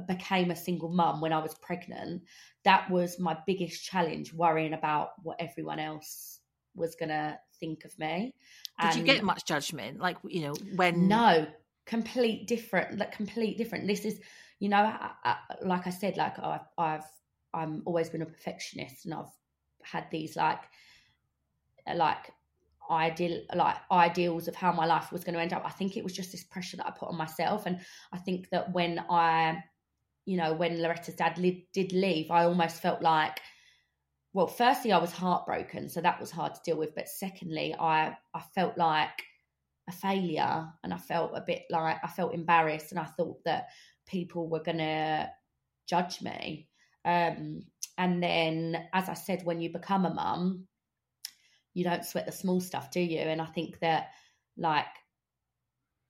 became 0.06 0.50
a 0.50 0.56
single 0.56 0.88
mum 0.88 1.20
when 1.20 1.32
I 1.32 1.38
was 1.38 1.54
pregnant, 1.54 2.22
that 2.64 2.90
was 2.90 3.18
my 3.18 3.36
biggest 3.46 3.84
challenge, 3.84 4.32
worrying 4.32 4.72
about 4.72 5.10
what 5.22 5.40
everyone 5.40 5.78
else 5.78 6.40
was 6.74 6.94
going 6.94 7.08
to 7.08 7.38
think 7.58 7.84
of 7.84 7.98
me. 7.98 8.34
Did 8.80 8.90
and 8.90 8.96
you 8.96 9.04
get 9.04 9.24
much 9.24 9.44
judgment? 9.44 10.00
Like, 10.00 10.16
you 10.26 10.42
know, 10.42 10.54
when. 10.76 11.08
No, 11.08 11.46
complete 11.86 12.46
different, 12.46 12.98
like, 12.98 13.12
complete 13.12 13.58
different. 13.58 13.86
This 13.86 14.04
is, 14.04 14.20
you 14.60 14.68
know, 14.68 14.78
I, 14.78 15.10
I, 15.24 15.36
like 15.62 15.86
I 15.86 15.90
said, 15.90 16.16
like, 16.16 16.38
I've, 16.38 16.68
I've, 16.78 17.04
I'm 17.52 17.82
always 17.84 18.08
been 18.08 18.22
a 18.22 18.26
perfectionist 18.26 19.04
and 19.04 19.14
I've 19.14 19.32
had 19.82 20.06
these, 20.10 20.36
like, 20.36 20.60
like 21.94 22.32
ideal 22.90 23.42
like 23.54 23.76
ideals 23.90 24.48
of 24.48 24.54
how 24.54 24.72
my 24.72 24.86
life 24.86 25.12
was 25.12 25.24
going 25.24 25.34
to 25.34 25.40
end 25.40 25.52
up 25.52 25.64
i 25.64 25.70
think 25.70 25.96
it 25.96 26.04
was 26.04 26.12
just 26.12 26.32
this 26.32 26.44
pressure 26.44 26.76
that 26.76 26.86
i 26.86 26.90
put 26.90 27.08
on 27.08 27.16
myself 27.16 27.66
and 27.66 27.80
i 28.12 28.18
think 28.18 28.48
that 28.50 28.72
when 28.72 28.98
i 29.10 29.62
you 30.26 30.36
know 30.36 30.52
when 30.52 30.80
loretta's 30.82 31.14
dad 31.14 31.38
li- 31.38 31.66
did 31.72 31.92
leave 31.92 32.30
i 32.30 32.44
almost 32.44 32.82
felt 32.82 33.02
like 33.02 33.40
well, 34.32 34.46
firstly, 34.46 34.92
I 34.92 34.98
was 34.98 35.10
heartbroken, 35.10 35.88
so 35.88 36.00
that 36.00 36.20
was 36.20 36.30
hard 36.30 36.54
to 36.54 36.60
deal 36.64 36.76
with. 36.76 36.94
But 36.94 37.08
secondly, 37.08 37.74
I 37.78 38.16
I 38.32 38.40
felt 38.54 38.78
like 38.78 39.24
a 39.88 39.92
failure, 39.92 40.68
and 40.84 40.94
I 40.94 40.98
felt 40.98 41.32
a 41.34 41.40
bit 41.40 41.64
like 41.70 41.98
I 42.02 42.06
felt 42.06 42.34
embarrassed, 42.34 42.92
and 42.92 43.00
I 43.00 43.06
thought 43.06 43.42
that 43.44 43.68
people 44.06 44.48
were 44.48 44.62
gonna 44.62 45.30
judge 45.88 46.22
me. 46.22 46.68
Um, 47.04 47.62
and 47.98 48.22
then, 48.22 48.88
as 48.92 49.08
I 49.08 49.14
said, 49.14 49.44
when 49.44 49.60
you 49.60 49.72
become 49.72 50.06
a 50.06 50.14
mum, 50.14 50.68
you 51.74 51.84
don't 51.84 52.04
sweat 52.04 52.26
the 52.26 52.32
small 52.32 52.60
stuff, 52.60 52.90
do 52.90 53.00
you? 53.00 53.20
And 53.20 53.40
I 53.40 53.46
think 53.46 53.78
that 53.80 54.10
like 54.56 54.86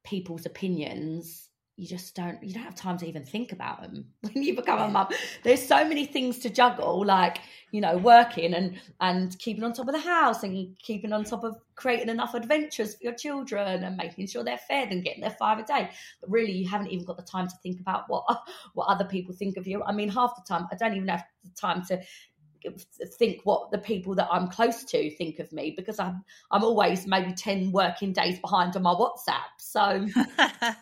people's 0.04 0.46
opinions 0.46 1.50
you 1.80 1.86
just 1.86 2.14
don't 2.14 2.42
you 2.42 2.52
don't 2.52 2.62
have 2.62 2.74
time 2.74 2.98
to 2.98 3.06
even 3.06 3.24
think 3.24 3.52
about 3.52 3.80
them 3.80 4.04
when 4.20 4.42
you 4.42 4.54
become 4.54 4.78
a 4.78 4.88
mum. 4.88 5.08
There's 5.42 5.66
so 5.66 5.82
many 5.82 6.04
things 6.04 6.38
to 6.40 6.50
juggle 6.50 7.06
like 7.06 7.38
you 7.72 7.80
know 7.80 7.96
working 7.96 8.52
and 8.52 8.78
and 9.00 9.38
keeping 9.38 9.64
on 9.64 9.72
top 9.72 9.88
of 9.88 9.94
the 9.94 10.00
house 10.00 10.42
and 10.42 10.76
keeping 10.82 11.14
on 11.14 11.24
top 11.24 11.42
of 11.42 11.56
creating 11.76 12.10
enough 12.10 12.34
adventures 12.34 12.96
for 12.96 13.04
your 13.04 13.14
children 13.14 13.82
and 13.82 13.96
making 13.96 14.26
sure 14.26 14.44
they're 14.44 14.58
fed 14.58 14.90
and 14.90 15.04
getting 15.04 15.22
their 15.22 15.36
five 15.38 15.58
a 15.58 15.62
day. 15.62 15.88
But 16.20 16.30
really 16.30 16.52
you 16.52 16.68
haven't 16.68 16.88
even 16.88 17.06
got 17.06 17.16
the 17.16 17.22
time 17.22 17.48
to 17.48 17.54
think 17.62 17.80
about 17.80 18.04
what 18.08 18.24
what 18.74 18.88
other 18.88 19.06
people 19.06 19.34
think 19.34 19.56
of 19.56 19.66
you. 19.66 19.82
I 19.82 19.92
mean 19.92 20.10
half 20.10 20.36
the 20.36 20.42
time 20.46 20.68
i 20.70 20.76
don't 20.76 20.94
even 20.94 21.08
have 21.08 21.24
the 21.44 21.50
time 21.58 21.82
to 21.86 21.98
think 23.18 23.40
what 23.44 23.70
the 23.70 23.78
people 23.78 24.14
that 24.14 24.28
I'm 24.30 24.48
close 24.48 24.84
to 24.84 25.10
think 25.16 25.38
of 25.38 25.52
me 25.52 25.74
because 25.76 25.98
I'm 25.98 26.24
I'm 26.50 26.64
always 26.64 27.06
maybe 27.06 27.32
ten 27.32 27.72
working 27.72 28.12
days 28.12 28.38
behind 28.38 28.76
on 28.76 28.82
my 28.82 28.94
WhatsApp. 28.94 29.50
So 29.58 29.80
I, 30.38 30.74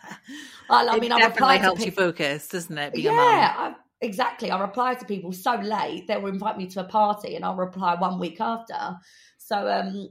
I 0.69 0.99
mean, 0.99 1.13
I 1.13 1.27
reply 1.27 1.57
It 1.57 1.61
helps 1.61 1.85
people, 1.85 2.05
you 2.05 2.11
focus, 2.13 2.49
doesn't 2.49 2.79
it? 2.79 2.97
yeah, 2.97 3.13
I, 3.13 3.75
exactly. 4.01 4.51
I 4.51 4.61
reply 4.61 4.95
to 4.95 5.05
people 5.05 5.33
so 5.33 5.55
late 5.57 6.07
they 6.07 6.17
will 6.17 6.33
invite 6.33 6.59
me 6.59 6.67
to 6.69 6.81
a 6.81 6.85
party, 6.85 7.37
and 7.37 7.45
I'll 7.45 7.57
reply 7.57 7.95
one 7.95 8.19
week 8.19 8.41
after. 8.41 8.97
So 9.39 9.69
um, 9.69 10.09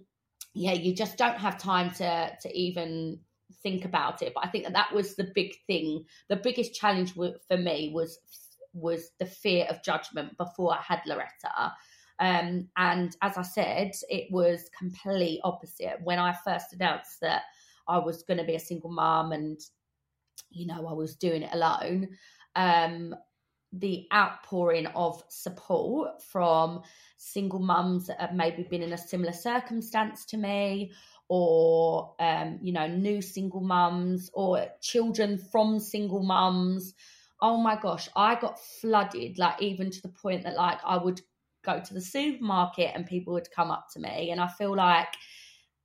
yeah, 0.53 0.73
you 0.73 0.95
just 0.95 1.17
don't 1.17 1.37
have 1.37 1.57
time 1.57 1.91
to 1.95 2.31
to 2.41 2.57
even 2.57 3.19
think 3.63 3.85
about 3.85 4.21
it. 4.21 4.33
But 4.33 4.45
I 4.45 4.49
think 4.49 4.63
that 4.65 4.73
that 4.73 4.93
was 4.93 5.15
the 5.15 5.31
big 5.33 5.53
thing. 5.67 6.05
The 6.29 6.35
biggest 6.35 6.73
challenge 6.73 7.13
for 7.13 7.57
me 7.57 7.91
was 7.93 8.19
was 8.77 9.11
the 9.19 9.25
fear 9.25 9.65
of 9.69 9.83
judgment 9.83 10.37
before 10.37 10.73
I 10.73 10.81
had 10.81 11.01
Loretta. 11.05 11.73
Um, 12.19 12.69
and 12.75 13.15
as 13.21 13.37
I 13.37 13.43
said, 13.43 13.91
it 14.09 14.27
was 14.31 14.69
complete 14.77 15.39
opposite. 15.43 15.97
When 16.03 16.19
I 16.19 16.33
first 16.45 16.73
announced 16.73 17.21
that 17.21 17.43
I 17.87 17.99
was 17.99 18.23
going 18.23 18.39
to 18.39 18.43
be 18.43 18.55
a 18.55 18.59
single 18.59 18.91
mom 18.91 19.31
and, 19.31 19.59
you 20.49 20.65
know, 20.65 20.87
I 20.87 20.93
was 20.93 21.15
doing 21.15 21.43
it 21.43 21.53
alone, 21.53 22.09
um, 22.55 23.15
the 23.73 24.07
outpouring 24.13 24.87
of 24.87 25.21
support 25.29 26.23
from 26.23 26.81
single 27.17 27.59
mums 27.59 28.07
that 28.07 28.19
have 28.19 28.33
maybe 28.33 28.63
been 28.63 28.81
in 28.81 28.93
a 28.93 28.97
similar 28.97 29.33
circumstance 29.33 30.25
to 30.25 30.37
me 30.37 30.91
or 31.27 32.15
um, 32.19 32.57
you 32.61 32.71
know 32.71 32.87
new 32.87 33.21
single 33.21 33.61
mums 33.61 34.29
or 34.33 34.65
children 34.81 35.37
from 35.37 35.79
single 35.79 36.23
mums 36.23 36.93
oh 37.41 37.57
my 37.57 37.75
gosh, 37.79 38.09
I 38.15 38.35
got 38.35 38.59
flooded, 38.59 39.37
like 39.37 39.61
even 39.61 39.91
to 39.91 40.01
the 40.01 40.09
point 40.09 40.43
that 40.43 40.55
like 40.55 40.79
I 40.85 40.97
would 40.97 41.21
go 41.63 41.79
to 41.79 41.93
the 41.93 42.01
supermarket 42.01 42.91
and 42.95 43.05
people 43.05 43.33
would 43.33 43.51
come 43.51 43.71
up 43.71 43.87
to 43.93 43.99
me. 43.99 44.31
And 44.31 44.41
I 44.41 44.47
feel 44.47 44.75
like 44.75 45.13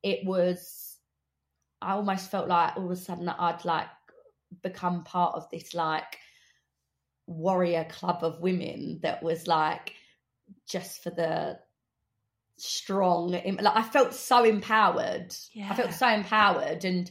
it 0.01 0.25
was, 0.25 0.97
I 1.81 1.93
almost 1.93 2.31
felt 2.31 2.47
like 2.47 2.75
all 2.77 2.85
of 2.85 2.91
a 2.91 2.95
sudden 2.95 3.25
that 3.25 3.39
I'd 3.39 3.65
like 3.65 3.87
become 4.61 5.03
part 5.03 5.35
of 5.35 5.49
this 5.49 5.73
like 5.73 6.17
warrior 7.27 7.85
club 7.85 8.23
of 8.23 8.39
women 8.41 8.99
that 9.01 9.23
was 9.23 9.47
like 9.47 9.93
just 10.67 11.01
for 11.01 11.09
the 11.09 11.57
strong 12.57 13.31
like 13.31 13.75
i 13.75 13.81
felt 13.81 14.13
so 14.13 14.43
empowered 14.43 15.33
yeah. 15.53 15.69
i 15.71 15.75
felt 15.75 15.91
so 15.91 16.07
empowered 16.07 16.85
and 16.85 17.09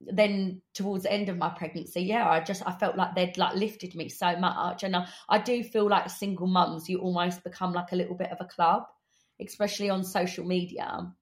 then 0.00 0.62
towards 0.74 1.02
the 1.02 1.12
end 1.12 1.28
of 1.28 1.36
my 1.36 1.48
pregnancy 1.48 2.00
yeah 2.02 2.28
i 2.28 2.38
just 2.40 2.62
i 2.66 2.72
felt 2.72 2.96
like 2.96 3.14
they'd 3.14 3.36
like 3.36 3.56
lifted 3.56 3.94
me 3.94 4.08
so 4.08 4.36
much. 4.36 4.84
And 4.84 4.94
I, 4.94 5.08
I 5.28 5.38
do 5.38 5.62
feel 5.64 5.88
like 5.88 6.08
single 6.08 6.46
mums 6.46 6.88
you 6.88 6.98
almost 6.98 7.42
become 7.42 7.72
like 7.72 7.92
a 7.92 7.96
little 7.96 8.14
bit 8.14 8.30
of 8.30 8.38
a 8.40 8.44
club 8.44 8.84
especially 9.40 9.88
on 9.88 10.02
social 10.04 10.44
media. 10.44 11.12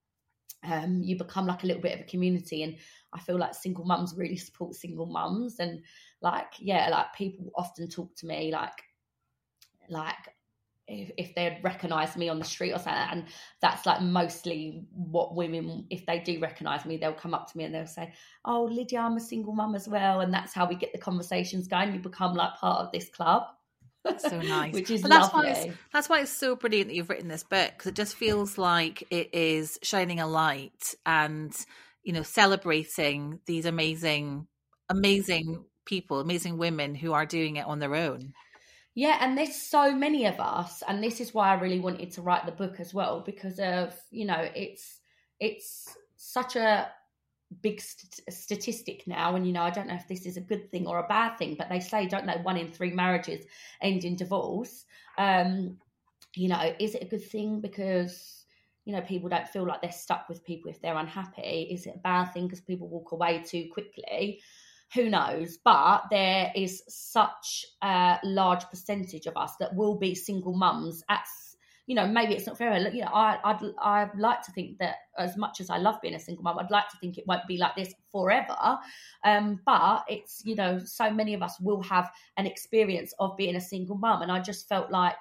Um 0.63 1.03
you 1.03 1.17
become 1.17 1.47
like 1.47 1.63
a 1.63 1.67
little 1.67 1.83
bit 1.83 1.95
of 1.95 2.01
a 2.01 2.11
community 2.11 2.63
and 2.63 2.77
i 3.13 3.21
feel 3.21 3.39
like 3.39 3.55
single 3.55 3.85
mums 3.85 4.15
really 4.17 4.37
support 4.37 4.75
single 4.75 5.07
mums. 5.07 5.59
And 5.59 5.83
like 6.21 6.53
yeah 6.59 6.89
like 6.91 7.15
people 7.15 7.51
often 7.55 7.89
talk 7.89 8.15
to 8.17 8.27
me 8.27 8.53
like 8.53 8.83
like 9.89 10.36
if, 10.89 11.11
if 11.17 11.35
they'd 11.35 11.61
recognize 11.63 12.17
me 12.17 12.29
on 12.29 12.39
the 12.39 12.45
street 12.45 12.73
or 12.73 12.79
something 12.79 13.09
and 13.11 13.25
that's 13.61 13.87
like 13.87 14.01
mostly 14.01 14.85
what 14.93 15.35
women 15.35 15.85
if 15.91 16.07
they 16.07 16.21
do 16.21 16.39
recognize 16.41 16.85
me 16.85 16.97
they'll 16.97 17.13
come 17.13 17.35
up 17.35 17.51
to 17.51 17.59
me 17.59 17.65
and 17.65 17.75
they'll 17.75 17.87
say 17.87 18.13
oh 18.45 18.69
lydia 18.71 19.01
i'm 19.01 19.17
a 19.17 19.21
single 19.21 19.53
mum 19.53 19.75
as 19.75 19.89
well 19.89 20.21
and 20.21 20.33
that's 20.33 20.53
how 20.53 20.69
we 20.69 20.77
get 20.77 20.93
the 20.93 20.99
conversations 20.99 21.69
going. 21.69 21.93
You 21.93 22.01
become 22.01 22.35
like 22.35 22.55
part 22.57 22.81
of 22.81 22.93
this 22.93 23.09
club. 23.09 23.45
That's 24.05 24.29
so 24.29 24.41
nice. 24.43 24.75
Which 24.75 24.91
is 24.91 25.03
that's 25.03 25.33
lovely. 25.33 25.51
why 25.51 25.57
it's, 25.57 25.77
that's 25.93 26.09
why 26.09 26.21
it's 26.21 26.31
so 26.31 26.57
brilliant 26.57 26.89
that 26.89 26.95
you've 26.95 27.11
written 27.11 27.29
this 27.29 27.45
book 27.45 27.73
because 27.77 27.87
it 27.87 27.95
just 27.95 28.17
feels 28.17 28.59
like 28.59 29.05
it 29.11 29.35
is 29.35 29.79
shining 29.83 30.21
a 30.21 30.27
light 30.27 30.95
and 31.05 31.55
you 32.03 32.13
know 32.13 32.23
celebrating 32.23 33.41
these 33.47 33.67
amazing 33.67 34.47
amazing 34.89 35.65
people 35.85 36.21
amazing 36.21 36.59
women 36.59 36.95
who 36.95 37.13
are 37.13 37.27
doing 37.27 37.57
it 37.57 37.67
on 37.67 37.79
their 37.79 37.95
own 37.95 38.33
yeah, 38.97 39.19
and 39.21 39.37
there's 39.37 39.55
so 39.55 39.95
many 39.95 40.25
of 40.25 40.41
us, 40.41 40.83
and 40.89 41.05
this 41.05 41.21
is 41.21 41.35
why 41.35 41.51
I 41.51 41.61
really 41.61 41.81
wanted 41.81 42.11
to 42.13 42.23
write 42.23 42.47
the 42.47 42.53
book 42.53 42.81
as 42.81 42.95
well 42.95 43.21
because 43.21 43.61
of 43.61 43.95
you 44.11 44.25
know 44.25 44.49
it's 44.57 45.01
it's 45.39 45.95
such 46.17 46.57
a 46.57 46.89
big 47.61 47.79
st- 47.79 48.23
statistic 48.33 49.07
now, 49.07 49.37
and 49.37 49.47
you 49.47 49.53
know 49.53 49.61
I 49.61 49.71
don't 49.71 49.87
know 49.87 49.97
if 49.97 50.09
this 50.09 50.25
is 50.25 50.39
a 50.39 50.41
good 50.41 50.71
thing 50.71 50.87
or 50.87 50.99
a 50.99 51.09
bad 51.09 51.37
thing, 51.37 51.57
but 51.59 51.69
they 51.69 51.79
say 51.79 52.07
don't 52.07 52.25
know 52.25 52.39
one 52.43 52.57
in 52.57 52.73
three 52.73 52.91
marriages 52.91 53.45
end 53.83 54.05
in 54.05 54.17
divorce. 54.17 54.87
Um, 55.19 55.77
you 56.35 56.49
know, 56.49 56.75
is 56.81 56.95
it 56.95 57.03
a 57.03 57.07
good 57.07 57.25
thing 57.25 57.61
because 57.61 58.47
you 58.87 58.95
know 58.95 59.03
people 59.03 59.29
don't 59.29 59.47
feel 59.47 59.67
like 59.67 59.83
they're 59.83 59.93
stuck 59.93 60.27
with 60.27 60.43
people 60.43 60.71
if 60.71 60.81
they're 60.81 60.97
unhappy? 60.97 61.69
Is 61.71 61.85
it 61.85 61.97
a 61.97 61.99
bad 61.99 62.33
thing 62.33 62.47
because 62.47 62.63
people 62.63 62.89
walk 62.89 63.13
away 63.13 63.43
too 63.47 63.69
quickly? 63.71 64.41
Who 64.95 65.11
knows? 65.11 65.59
But 65.65 66.05
there 66.11 66.53
is 66.55 66.83
such 66.89 67.67
a 67.83 68.19
large 68.25 68.65
percentage 68.67 69.27
of 69.27 69.37
us 69.37 69.53
that 69.61 69.75
will 69.75 69.97
be 69.97 70.15
single 70.15 70.55
mums 70.55 71.03
at 71.09 71.27
you 71.87 71.95
know, 71.95 72.07
maybe 72.07 72.35
it's 72.35 72.47
not 72.47 72.59
fair. 72.59 72.77
You 72.93 73.03
know, 73.03 73.11
I, 73.13 73.39
I'd 73.45 73.63
I'd 73.81 74.19
like 74.19 74.43
to 74.43 74.53
think 74.53 74.79
that 74.79 74.97
as 75.19 75.37
much 75.37 75.61
as 75.61 75.71
I 75.71 75.79
love 75.79 76.01
being 76.03 76.15
a 76.15 76.21
single 76.21 76.43
mum, 76.43 76.59
I'd 76.59 76.71
like 76.71 76.89
to 76.89 76.97
think 76.99 77.17
it 77.17 77.27
won't 77.29 77.47
be 77.47 77.59
like 77.59 77.77
this 77.77 77.95
forever. 78.11 78.79
Um, 79.25 79.61
but 79.65 80.05
it's 80.09 80.43
you 80.45 80.57
know, 80.57 80.81
so 80.85 81.11
many 81.11 81.33
of 81.35 81.43
us 81.43 81.61
will 81.61 81.81
have 81.83 82.11
an 82.37 82.47
experience 82.47 83.15
of 83.21 83.37
being 83.37 83.55
a 83.55 83.61
single 83.61 83.97
mum, 83.97 84.23
and 84.23 84.33
I 84.33 84.41
just 84.41 84.69
felt 84.69 84.91
like 84.91 85.17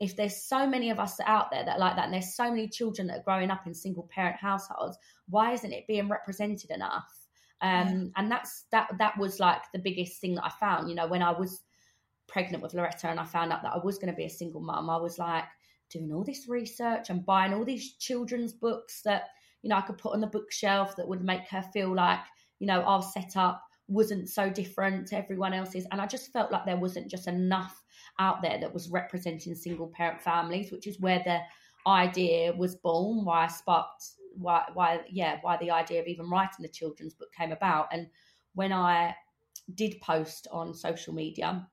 if 0.00 0.16
there's 0.16 0.42
so 0.42 0.66
many 0.66 0.90
of 0.90 0.98
us 0.98 1.20
out 1.24 1.52
there 1.52 1.64
that 1.64 1.78
like 1.78 1.94
that, 1.94 2.06
and 2.06 2.14
there's 2.14 2.34
so 2.34 2.50
many 2.50 2.68
children 2.68 3.06
that 3.06 3.18
are 3.18 3.22
growing 3.22 3.52
up 3.52 3.64
in 3.68 3.72
single 3.72 4.08
parent 4.12 4.36
households, 4.36 4.98
why 5.28 5.52
isn't 5.52 5.72
it 5.72 5.86
being 5.86 6.08
represented 6.08 6.70
enough? 6.72 7.21
Um, 7.62 8.12
and 8.16 8.30
that's 8.30 8.64
that 8.72 8.90
that 8.98 9.16
was 9.16 9.38
like 9.38 9.62
the 9.72 9.78
biggest 9.78 10.20
thing 10.20 10.34
that 10.34 10.44
I 10.44 10.50
found. 10.50 10.88
You 10.88 10.96
know, 10.96 11.06
when 11.06 11.22
I 11.22 11.30
was 11.30 11.62
pregnant 12.26 12.62
with 12.62 12.74
Loretta 12.74 13.08
and 13.08 13.20
I 13.20 13.24
found 13.24 13.52
out 13.52 13.62
that 13.62 13.74
I 13.74 13.78
was 13.78 13.98
going 13.98 14.12
to 14.12 14.16
be 14.16 14.24
a 14.24 14.30
single 14.30 14.60
mum, 14.60 14.90
I 14.90 14.96
was 14.96 15.18
like 15.18 15.44
doing 15.88 16.12
all 16.12 16.24
this 16.24 16.48
research 16.48 17.08
and 17.08 17.24
buying 17.24 17.54
all 17.54 17.64
these 17.64 17.94
children's 17.96 18.52
books 18.52 19.02
that 19.04 19.28
you 19.62 19.70
know 19.70 19.76
I 19.76 19.82
could 19.82 19.98
put 19.98 20.12
on 20.12 20.20
the 20.20 20.26
bookshelf 20.26 20.96
that 20.96 21.06
would 21.06 21.22
make 21.22 21.48
her 21.48 21.62
feel 21.72 21.94
like 21.94 22.20
you 22.58 22.66
know 22.66 22.82
our 22.82 23.02
setup 23.02 23.62
wasn't 23.86 24.28
so 24.28 24.50
different 24.50 25.06
to 25.08 25.16
everyone 25.16 25.52
else's, 25.52 25.86
and 25.92 26.00
I 26.00 26.06
just 26.06 26.32
felt 26.32 26.50
like 26.50 26.66
there 26.66 26.76
wasn't 26.76 27.10
just 27.10 27.28
enough 27.28 27.80
out 28.18 28.42
there 28.42 28.58
that 28.58 28.74
was 28.74 28.88
representing 28.88 29.54
single 29.54 29.92
parent 29.94 30.20
families, 30.20 30.72
which 30.72 30.88
is 30.88 30.98
where 30.98 31.22
the 31.24 31.38
idea 31.86 32.52
was 32.54 32.74
born. 32.74 33.24
Why 33.24 33.44
I 33.44 33.48
sparked 33.48 34.02
why 34.36 34.64
why 34.74 35.00
yeah 35.10 35.38
why 35.42 35.56
the 35.58 35.70
idea 35.70 36.00
of 36.00 36.06
even 36.06 36.28
writing 36.30 36.62
the 36.62 36.68
children's 36.68 37.14
book 37.14 37.32
came 37.32 37.52
about. 37.52 37.88
And 37.92 38.08
when 38.54 38.72
i 38.72 39.14
did 39.74 40.00
post 40.00 40.48
on 40.50 40.74
social 40.74 41.14
media 41.14 41.66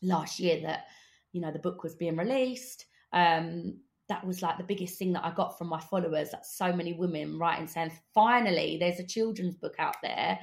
last 0.00 0.38
year 0.38 0.60
that 0.62 0.86
you 1.32 1.40
know 1.40 1.52
the 1.52 1.58
book 1.58 1.82
was 1.82 1.94
being 1.94 2.16
released 2.16 2.86
um 3.12 3.76
that 4.08 4.24
was 4.26 4.42
like 4.42 4.56
the 4.58 4.64
biggest 4.64 4.98
thing 4.98 5.12
that 5.12 5.24
i 5.24 5.30
got 5.32 5.58
from 5.58 5.68
my 5.68 5.80
followers 5.80 6.30
that 6.30 6.46
so 6.46 6.72
many 6.72 6.92
women 6.92 7.38
writing 7.38 7.66
saying 7.66 7.90
finally 8.14 8.76
there's 8.78 9.00
a 9.00 9.06
children's 9.06 9.56
book 9.56 9.74
out 9.78 9.96
there 10.02 10.38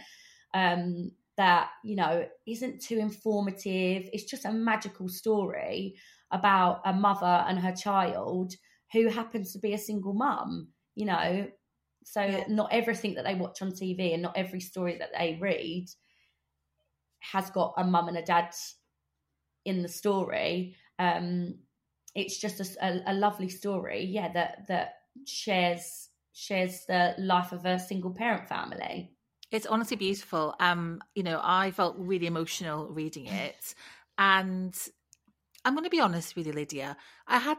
um 0.53 1.09
that 1.39 1.70
you 1.86 1.95
know 1.95 2.28
isn't 2.45 2.82
too 2.82 2.97
informative. 2.97 4.09
It's 4.11 4.26
just 4.26 4.43
a 4.43 4.51
magical 4.51 5.07
story 5.07 5.95
about 6.32 6.82
a 6.84 6.91
mother 6.91 7.45
and 7.47 7.57
her 7.57 7.72
child 7.72 8.53
who 8.91 9.07
happens 9.07 9.53
to 9.53 9.59
be 9.59 9.74
a 9.74 9.78
single 9.78 10.13
mum 10.13 10.67
you 10.95 11.05
know 11.05 11.47
so 12.10 12.24
yeah. 12.24 12.43
not 12.47 12.70
everything 12.72 13.14
that 13.14 13.24
they 13.24 13.36
watch 13.36 13.62
on 13.62 13.72
TV 13.72 14.14
and 14.14 14.24
not 14.24 14.36
every 14.36 14.60
story 14.60 14.97
that 14.97 15.12
they 15.16 15.38
read 15.39 15.86
has 17.20 17.51
got 17.51 17.76
a 17.78 17.84
mum 17.84 18.07
and 18.07 18.18
a 18.18 18.24
dad 18.24 18.51
in 19.64 19.84
the 19.84 19.88
story. 19.88 20.76
Um, 20.97 21.60
it's 22.16 22.39
just 22.39 22.60
a, 22.60 22.84
a, 22.84 23.12
a 23.12 23.14
lovely 23.14 23.47
story, 23.47 24.05
yeah, 24.05 24.32
that 24.34 24.68
that 24.70 24.93
shares 25.28 26.10
shares 26.34 26.86
the 26.88 27.14
life 27.20 27.51
of 27.51 27.64
a 27.66 27.78
single 27.78 28.12
parent 28.12 28.49
family. 28.49 29.12
It's 29.51 29.68
honestly 29.68 29.97
beautiful. 29.97 30.55
Um, 30.60 31.01
you 31.14 31.22
know, 31.22 31.39
I 31.43 31.70
felt 31.70 31.95
really 31.99 32.26
emotional 32.26 32.88
reading 32.88 33.28
it, 33.28 33.76
and 34.18 34.76
I'm 35.64 35.76
going 35.76 35.84
to 35.84 35.91
be 35.91 35.99
honest 35.99 36.36
with 36.36 36.47
you, 36.47 36.53
Lydia. 36.53 36.97
I 37.28 37.38
had. 37.38 37.57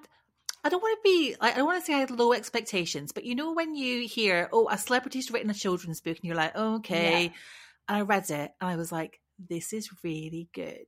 I 0.62 0.68
don't 0.68 0.82
want 0.82 0.98
to 0.98 1.08
be. 1.08 1.36
like 1.40 1.54
I 1.54 1.58
don't 1.58 1.66
want 1.66 1.80
to 1.80 1.86
say 1.86 1.94
I 1.94 2.00
had 2.00 2.10
low 2.10 2.32
expectations, 2.32 3.12
but 3.12 3.24
you 3.24 3.34
know 3.34 3.52
when 3.52 3.74
you 3.74 4.06
hear, 4.06 4.48
"Oh, 4.52 4.68
a 4.70 4.76
celebrity's 4.78 5.30
written 5.30 5.50
a 5.50 5.54
children's 5.54 6.00
book," 6.00 6.16
and 6.16 6.24
you're 6.24 6.36
like, 6.36 6.54
"Okay," 6.56 7.24
yeah. 7.24 7.30
and 7.88 7.98
I 7.98 8.00
read 8.02 8.30
it, 8.30 8.52
and 8.60 8.70
I 8.70 8.76
was 8.76 8.92
like, 8.92 9.20
"This 9.38 9.72
is 9.72 9.90
really 10.02 10.48
good." 10.52 10.86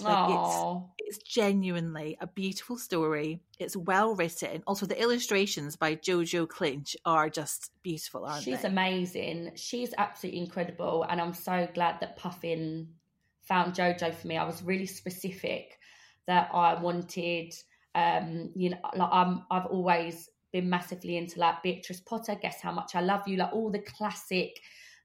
Like 0.00 0.30
it's 0.30 1.18
it's 1.18 1.18
genuinely 1.18 2.16
a 2.20 2.26
beautiful 2.26 2.76
story. 2.78 3.42
It's 3.58 3.76
well 3.76 4.14
written. 4.14 4.62
Also, 4.66 4.86
the 4.86 5.00
illustrations 5.00 5.76
by 5.76 5.96
Jojo 5.96 6.48
Clinch 6.48 6.96
are 7.04 7.28
just 7.28 7.70
beautiful, 7.82 8.24
aren't 8.24 8.42
She's 8.42 8.54
they? 8.54 8.56
She's 8.56 8.64
amazing. 8.64 9.52
She's 9.56 9.94
absolutely 9.96 10.40
incredible, 10.40 11.04
and 11.08 11.20
I'm 11.20 11.34
so 11.34 11.68
glad 11.74 12.00
that 12.00 12.16
Puffin 12.16 12.94
found 13.42 13.74
Jojo 13.74 14.14
for 14.14 14.26
me. 14.26 14.36
I 14.36 14.44
was 14.44 14.62
really 14.62 14.86
specific 14.86 15.78
that 16.26 16.50
I 16.52 16.80
wanted. 16.80 17.54
Um, 17.94 18.50
you 18.54 18.70
know, 18.70 18.78
like 18.94 19.08
I'm. 19.12 19.44
I've 19.50 19.66
always 19.66 20.30
been 20.52 20.68
massively 20.68 21.16
into 21.16 21.40
like 21.40 21.62
Beatrix 21.62 22.00
Potter. 22.00 22.36
Guess 22.40 22.60
how 22.60 22.72
much 22.72 22.94
I 22.94 23.00
love 23.00 23.26
you. 23.26 23.36
Like 23.36 23.52
all 23.52 23.70
the 23.70 23.80
classic, 23.80 24.60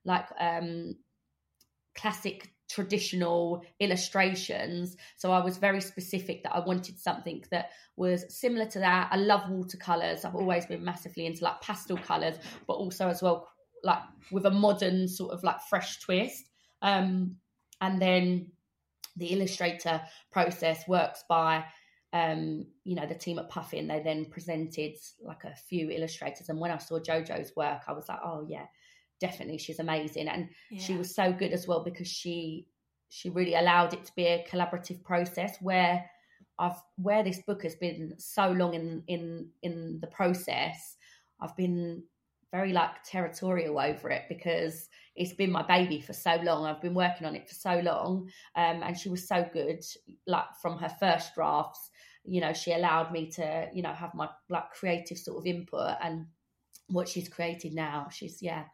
like 0.05 0.27
um, 0.39 0.95
classic 1.95 2.51
traditional 2.69 3.63
illustrations. 3.79 4.97
So 5.15 5.31
I 5.31 5.43
was 5.43 5.57
very 5.57 5.81
specific 5.81 6.43
that 6.43 6.53
I 6.53 6.59
wanted 6.59 6.99
something 6.99 7.43
that 7.51 7.69
was 7.95 8.25
similar 8.29 8.65
to 8.65 8.79
that. 8.79 9.09
I 9.11 9.17
love 9.17 9.49
watercolors. 9.49 10.25
I've 10.25 10.35
always 10.35 10.65
been 10.65 10.83
massively 10.83 11.25
into 11.25 11.43
like 11.43 11.61
pastel 11.61 11.97
colors, 11.97 12.35
but 12.67 12.73
also 12.73 13.07
as 13.07 13.21
well 13.21 13.47
like 13.83 14.01
with 14.31 14.45
a 14.45 14.51
modern 14.51 15.07
sort 15.07 15.31
of 15.31 15.43
like 15.43 15.61
fresh 15.69 15.99
twist. 15.99 16.49
Um, 16.81 17.37
and 17.79 18.01
then 18.01 18.51
the 19.15 19.27
illustrator 19.27 20.01
process 20.31 20.87
works 20.87 21.23
by 21.27 21.63
um, 22.17 22.65
you 22.83 22.95
know, 22.95 23.05
the 23.05 23.15
team 23.15 23.37
at 23.39 23.49
Puffin, 23.49 23.87
they 23.87 24.01
then 24.01 24.25
presented 24.25 24.95
like 25.21 25.43
a 25.43 25.55
few 25.55 25.89
illustrators. 25.89 26.49
And 26.49 26.59
when 26.59 26.71
I 26.71 26.77
saw 26.77 26.99
JoJo's 26.99 27.55
work, 27.55 27.81
I 27.87 27.93
was 27.93 28.07
like, 28.09 28.19
oh 28.23 28.45
yeah, 28.47 28.65
definitely 29.19 29.57
she's 29.57 29.79
amazing 29.79 30.27
and 30.27 30.49
yeah. 30.69 30.81
she 30.81 30.95
was 30.95 31.13
so 31.13 31.31
good 31.31 31.51
as 31.51 31.67
well 31.67 31.83
because 31.83 32.07
she 32.07 32.67
she 33.09 33.29
really 33.29 33.55
allowed 33.55 33.93
it 33.93 34.03
to 34.05 34.11
be 34.15 34.25
a 34.25 34.45
collaborative 34.49 35.03
process 35.03 35.57
where 35.61 36.05
I've 36.59 36.81
where 36.97 37.23
this 37.23 37.39
book 37.39 37.63
has 37.63 37.75
been 37.75 38.13
so 38.17 38.51
long 38.51 38.73
in 38.73 39.03
in 39.07 39.49
in 39.63 39.99
the 40.01 40.07
process 40.07 40.97
I've 41.41 41.55
been 41.55 42.03
very 42.51 42.73
like 42.73 43.03
territorial 43.03 43.79
over 43.79 44.09
it 44.09 44.23
because 44.29 44.87
it's 45.15 45.33
been 45.33 45.51
my 45.51 45.63
baby 45.63 45.99
for 45.99 46.13
so 46.13 46.35
long 46.43 46.65
I've 46.65 46.81
been 46.81 46.93
working 46.93 47.27
on 47.27 47.35
it 47.35 47.47
for 47.47 47.55
so 47.55 47.79
long 47.79 48.29
um, 48.55 48.83
and 48.83 48.97
she 48.97 49.09
was 49.09 49.27
so 49.27 49.47
good 49.51 49.83
like 50.27 50.45
from 50.61 50.77
her 50.77 50.91
first 50.99 51.33
drafts 51.35 51.89
you 52.27 52.41
know 52.41 52.53
she 52.53 52.73
allowed 52.73 53.11
me 53.11 53.31
to 53.31 53.69
you 53.73 53.81
know 53.81 53.93
have 53.93 54.13
my 54.13 54.29
like 54.49 54.71
creative 54.71 55.17
sort 55.17 55.37
of 55.37 55.45
input 55.45 55.95
and 56.01 56.25
what 56.89 57.07
she's 57.07 57.29
created 57.29 57.73
now 57.73 58.07
she's 58.11 58.41
yeah 58.41 58.65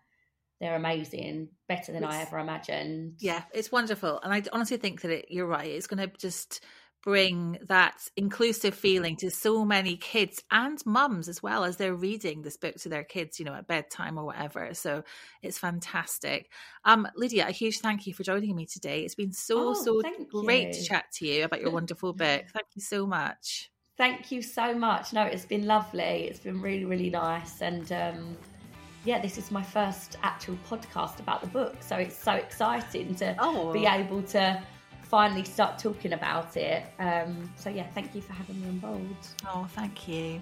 they're 0.64 0.76
amazing, 0.76 1.50
better 1.68 1.92
than 1.92 2.06
it's, 2.06 2.14
I 2.14 2.22
ever 2.22 2.40
imagined. 2.40 3.16
Yeah, 3.20 3.44
it's 3.54 3.70
wonderful. 3.70 4.22
And 4.24 4.34
I 4.34 4.44
honestly 4.54 4.78
think 4.78 5.02
that 5.02 5.12
it, 5.12 5.26
you're 5.28 5.46
right. 5.46 5.70
It's 5.70 5.88
going 5.88 6.08
to 6.08 6.16
just 6.18 6.64
bring 7.04 7.60
that 7.68 8.08
inclusive 8.16 8.74
feeling 8.74 9.18
to 9.18 9.30
so 9.30 9.66
many 9.66 9.98
kids 9.98 10.42
and 10.50 10.84
mums 10.86 11.28
as 11.28 11.44
well 11.44 11.66
as 11.66 11.76
they're 11.76 11.94
reading 11.94 12.42
this 12.42 12.56
book 12.56 12.76
to 12.76 12.90
their 12.90 13.04
kids, 13.04 13.40
you 13.40 13.46
know, 13.46 13.54
at 13.54 13.68
bedtime 13.68 14.18
or 14.18 14.26
whatever. 14.26 14.74
So 14.74 15.04
it's 15.42 15.58
fantastic. 15.58 16.50
Um, 16.86 17.08
Lydia, 17.16 17.48
a 17.48 17.52
huge 17.52 17.80
thank 17.80 18.08
you 18.08 18.14
for 18.14 18.24
joining 18.24 18.56
me 18.56 18.66
today. 18.66 19.04
It's 19.04 19.16
been 19.16 19.34
so, 19.34 19.70
oh, 19.70 19.74
so 19.74 20.02
great 20.32 20.68
you. 20.68 20.74
to 20.74 20.84
chat 20.84 21.12
to 21.16 21.28
you 21.28 21.44
about 21.44 21.62
your 21.62 21.72
wonderful 21.74 22.14
book. 22.14 22.46
Thank 22.54 22.68
you 22.76 22.82
so 22.82 23.06
much. 23.06 23.70
Thank 23.98 24.32
you 24.32 24.42
so 24.42 24.74
much. 24.74 25.12
No, 25.14 25.24
it's 25.24 25.46
been 25.46 25.68
lovely. 25.68 26.28
It's 26.30 26.40
been 26.40 26.62
really, 26.62 26.86
really 26.86 27.10
nice. 27.10 27.62
And 27.62 27.92
um, 27.92 28.38
yeah, 29.04 29.20
this 29.22 29.38
is 29.38 29.52
my 29.52 29.62
first 29.62 30.18
actual 30.24 30.58
podcast 30.70 31.20
about 31.20 31.42
the 31.42 31.48
book. 31.48 31.76
So 31.82 31.98
it's 31.98 32.18
so 32.18 32.32
exciting 32.32 33.14
to 33.16 33.36
oh. 33.40 33.74
be 33.74 33.86
able 33.86 34.24
to 34.24 34.64
finally 35.14 35.44
start 35.44 35.78
talking 35.78 36.14
about 36.14 36.58
it. 36.58 36.84
Um, 36.98 37.48
so 37.56 37.70
yeah, 37.70 37.86
thank 37.94 38.16
you 38.16 38.22
for 38.22 38.34
having 38.34 38.60
me 38.60 38.68
on 38.68 38.80
board. 38.80 39.18
Oh, 39.46 39.68
thank 39.70 40.08
you. 40.08 40.42